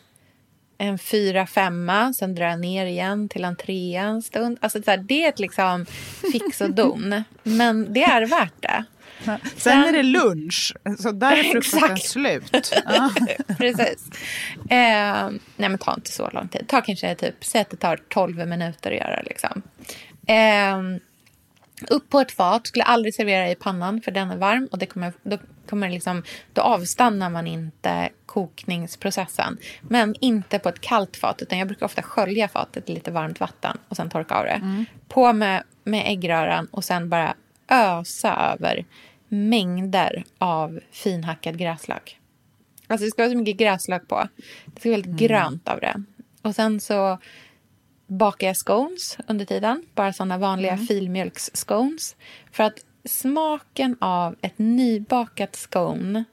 [0.78, 4.58] en fyra, femma, sen drar jag ner igen till en trea en stund.
[4.62, 5.86] Alltså det är ett liksom
[6.32, 7.24] fix och don.
[7.44, 8.86] Men det är värt det.
[9.24, 12.74] Sen, Sen- är det lunch, så där är frukosten slut.
[12.86, 13.10] Ja.
[13.58, 14.10] Precis.
[14.70, 16.68] Eh, nej, men ta inte så lång tid.
[16.68, 19.22] Ta kanske typ, säg att det tar 12 minuter att göra.
[19.22, 19.62] Liksom.
[20.28, 20.82] Eh,
[21.90, 22.68] upp på ett fat.
[22.68, 24.68] Skulle aldrig servera i pannan för den är varm.
[24.72, 25.38] Och det kommer, då,
[25.70, 26.24] kommer liksom,
[26.54, 29.58] då avstannar man inte kokningsprocessen.
[29.82, 31.42] Men inte på ett kallt fat.
[31.42, 34.86] Utan jag brukar ofta skölja fatet i lite varmt vatten och sen torka av det.
[35.08, 37.36] På med, med äggröran och sen bara
[37.68, 38.86] ösa över
[39.28, 42.20] mängder av finhackad gräslök.
[42.88, 44.28] Alltså det ska vara så mycket gräslök på.
[44.66, 46.04] Det ska vara väldigt grönt av det.
[46.42, 47.20] Och sen så
[48.08, 49.86] bakar jag scones under tiden.
[49.96, 52.16] Bara sådana vanliga filmjölksscones.
[52.52, 56.24] För att smaken av ett nybakat scone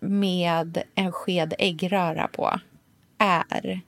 [0.00, 2.60] med en sked äggröra på
[3.18, 3.80] är...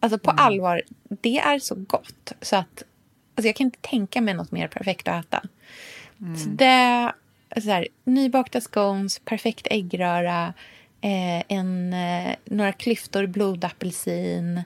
[0.00, 2.82] Alltså på allvar, det är så gott så att
[3.34, 5.42] alltså jag kan inte tänka mig något mer perfekt att äta.
[6.18, 7.12] Så det,
[7.60, 10.54] så här, nybakta scones, perfekt äggröra,
[11.00, 14.62] eh, en, eh, några klyftor blodapelsin,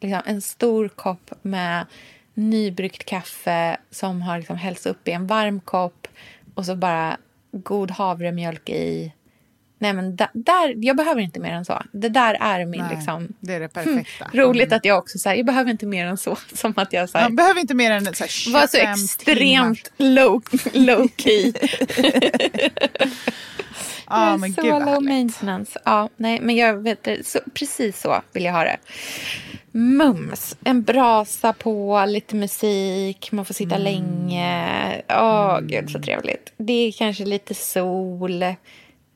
[0.00, 1.86] liksom en stor kopp med
[2.34, 6.08] nybryggt kaffe som har liksom hällts upp i en varm kopp
[6.54, 7.16] och så bara
[7.52, 9.12] god havremjölk i.
[9.78, 11.82] Nej, men där, jag behöver inte mer än så.
[11.92, 12.80] Det där är min...
[12.80, 14.30] Nej, liksom, det är det perfekta.
[14.32, 16.36] roligt att jag också säger jag behöver inte mer än så.
[16.54, 18.76] Som att jag så här, Man behöver inte mer än så här 25 var så
[18.76, 18.92] timmar.
[18.92, 20.42] extremt low,
[20.72, 21.52] low key.
[24.12, 25.08] Ja, men så low härligt.
[25.10, 25.78] maintenance.
[25.84, 28.76] Ja, nej, men jag vet så, precis så vill jag ha det.
[29.74, 33.84] Mums, en brasa på, lite musik, man får sitta Mm.
[33.84, 35.02] länge.
[35.08, 36.52] Åh, gud så trevligt.
[36.56, 38.44] Det är kanske lite sol.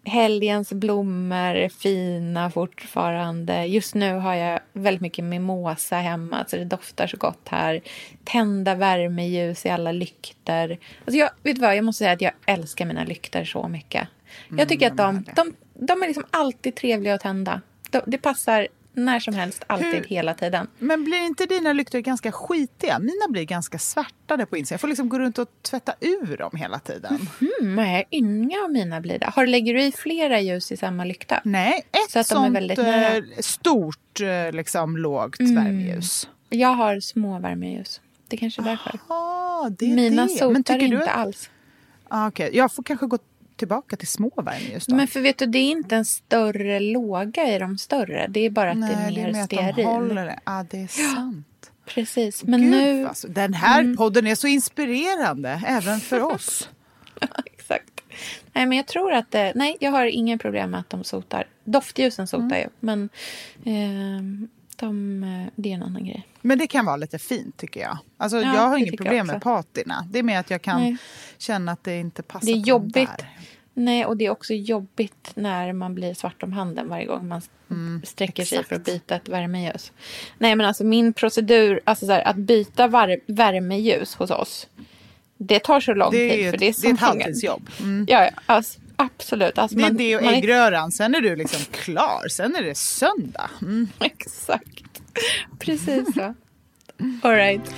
[0.05, 3.64] Helgens blommor är fina fortfarande.
[3.64, 7.81] Just nu har jag väldigt mycket mimosa hemma, så det doftar så gott här.
[8.24, 10.78] Tända värmeljus i alla lykter.
[11.05, 14.09] Alltså jag, vet vad, jag måste säga att jag älskar mina lykter så mycket.
[14.59, 17.61] Jag tycker att de, de, de är liksom alltid trevliga att tända.
[17.91, 20.67] De, det passar när som helst, alltid, Hur- hela tiden.
[20.79, 22.99] Men blir inte dina lyktor ganska skitiga?
[22.99, 24.75] Mina blir ganska svärtade på insidan.
[24.75, 27.29] Jag får liksom gå runt och tvätta ur dem hela tiden.
[27.61, 29.27] Mm, nej, inga av mina blir det.
[29.27, 31.41] Har, lägger du i flera ljus i samma lykta?
[31.45, 33.09] Nej, ett Så att de är sånt väldigt nära.
[33.11, 33.31] Mm.
[33.33, 36.29] eh, stort, eh, liksom lågt värmeljus.
[36.49, 38.01] Jag har små värmeljus.
[38.29, 38.99] Det kanske är därför.
[39.09, 40.29] Ah, det är Mina det.
[40.29, 41.51] sotar tycker inte alls.
[42.09, 42.51] Ah, okej.
[42.53, 43.19] Jag får kanske gå
[43.57, 44.95] tillbaka till små värmeljus då.
[44.97, 48.27] Men för vet du, det är inte en större låga i de större.
[48.28, 50.39] Det är bara att Nej, det är mer med att de håller det.
[50.45, 51.70] Ah, det är sant.
[51.87, 52.45] Precis.
[52.45, 52.91] Men Gud, nu...
[52.93, 53.07] Mm.
[53.09, 56.69] alltså, den här podden är så inspirerande, även för oss.
[57.47, 57.91] Exakt.
[58.53, 59.35] Nej, men jag tror att...
[59.35, 61.45] eh, Nej, jag har inga problem med att de sotar.
[61.65, 62.59] Doftljusen sotar Mm.
[62.59, 63.09] ju, men
[63.65, 66.27] ehm, de, eh, det är en annan grej.
[66.40, 67.98] Men det kan vara lite fint tycker jag.
[68.16, 70.07] Alltså, Ja, jag har inget problem med patina.
[70.11, 70.97] Det är mer att jag kan Nej.
[71.39, 73.09] känna att det inte passar Det är jobbigt.
[73.74, 77.40] Nej, och det är också jobbigt när man blir svart om handen varje gång man
[78.05, 78.69] sträcker sig Mm, exakt.
[78.69, 79.93] för att byta ett värmeljus.
[80.39, 82.89] Nej, men alltså min procedur, alltså så här, att byta
[83.27, 84.69] värmeljus hos oss,
[85.36, 86.31] det tar så lång tid.
[86.51, 87.70] för det är, det är ett halvtidsjobb.
[87.81, 88.07] Mm.
[88.09, 89.59] Ja alltså, absolut.
[89.59, 92.28] Alltså, Det är man- det och äggröran, sen är du liksom klar.
[92.28, 93.51] Sen är det söndag.
[93.62, 93.89] Mm.
[94.01, 95.02] Exakt.
[95.59, 96.35] Precis så.
[97.23, 97.74] All right.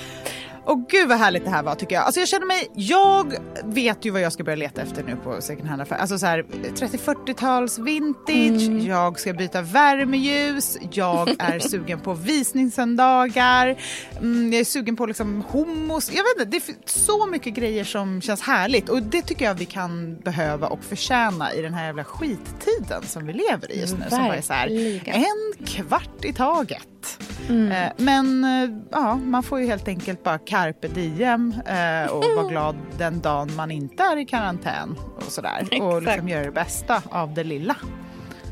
[0.65, 2.05] Och gud vad härligt det här var tycker jag.
[2.05, 5.41] Alltså jag känner mig, jag vet ju vad jag ska börja leta efter nu på
[5.41, 5.97] second hand affär.
[5.97, 13.79] Alltså så här 30-40-tals vintage, jag ska byta värmeljus, jag är sugen på visningssöndagar,
[14.19, 16.11] mm, jag är sugen på liksom hummus.
[16.13, 19.55] Jag vet inte, det är så mycket grejer som känns härligt och det tycker jag
[19.55, 23.99] vi kan behöva och förtjäna i den här jävla skittiden som vi lever i just
[23.99, 24.05] nu.
[24.09, 25.25] Som bara är så här, Verkligen.
[25.25, 26.98] en kvart i taget.
[27.49, 32.49] Eh, Men eh, ja, man får ju helt enkelt bara carpe diem eh, och vara
[32.51, 35.67] glad den dagen man inte är i karantän och sådär.
[35.71, 36.05] Och Exakt.
[36.07, 37.77] liksom göra det bästa av det lilla.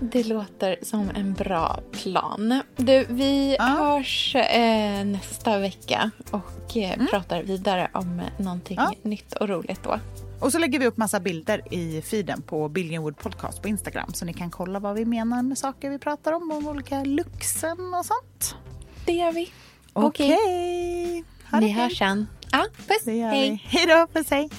[0.01, 2.61] Det låter som en bra plan.
[2.77, 3.65] Du, vi Ja.
[3.65, 8.93] hörs eh, nästa vecka och eh, pratar vidare om någonting Ja.
[9.03, 9.99] nytt och roligt då.
[10.41, 14.25] Och så lägger vi upp massa bilder i feeden på Billionwood Podcast på Instagram så
[14.25, 18.07] ni kan kolla vad vi menar med saker vi pratar om, om olika luxen och
[18.07, 18.57] sånt.
[19.05, 19.53] Det gör vi.
[19.93, 21.25] Okej.
[21.51, 22.27] Ha det Vi hörs sen.
[22.53, 23.07] Ja, puss.
[23.07, 23.63] Hej.
[23.65, 24.51] Hej då, puss hej.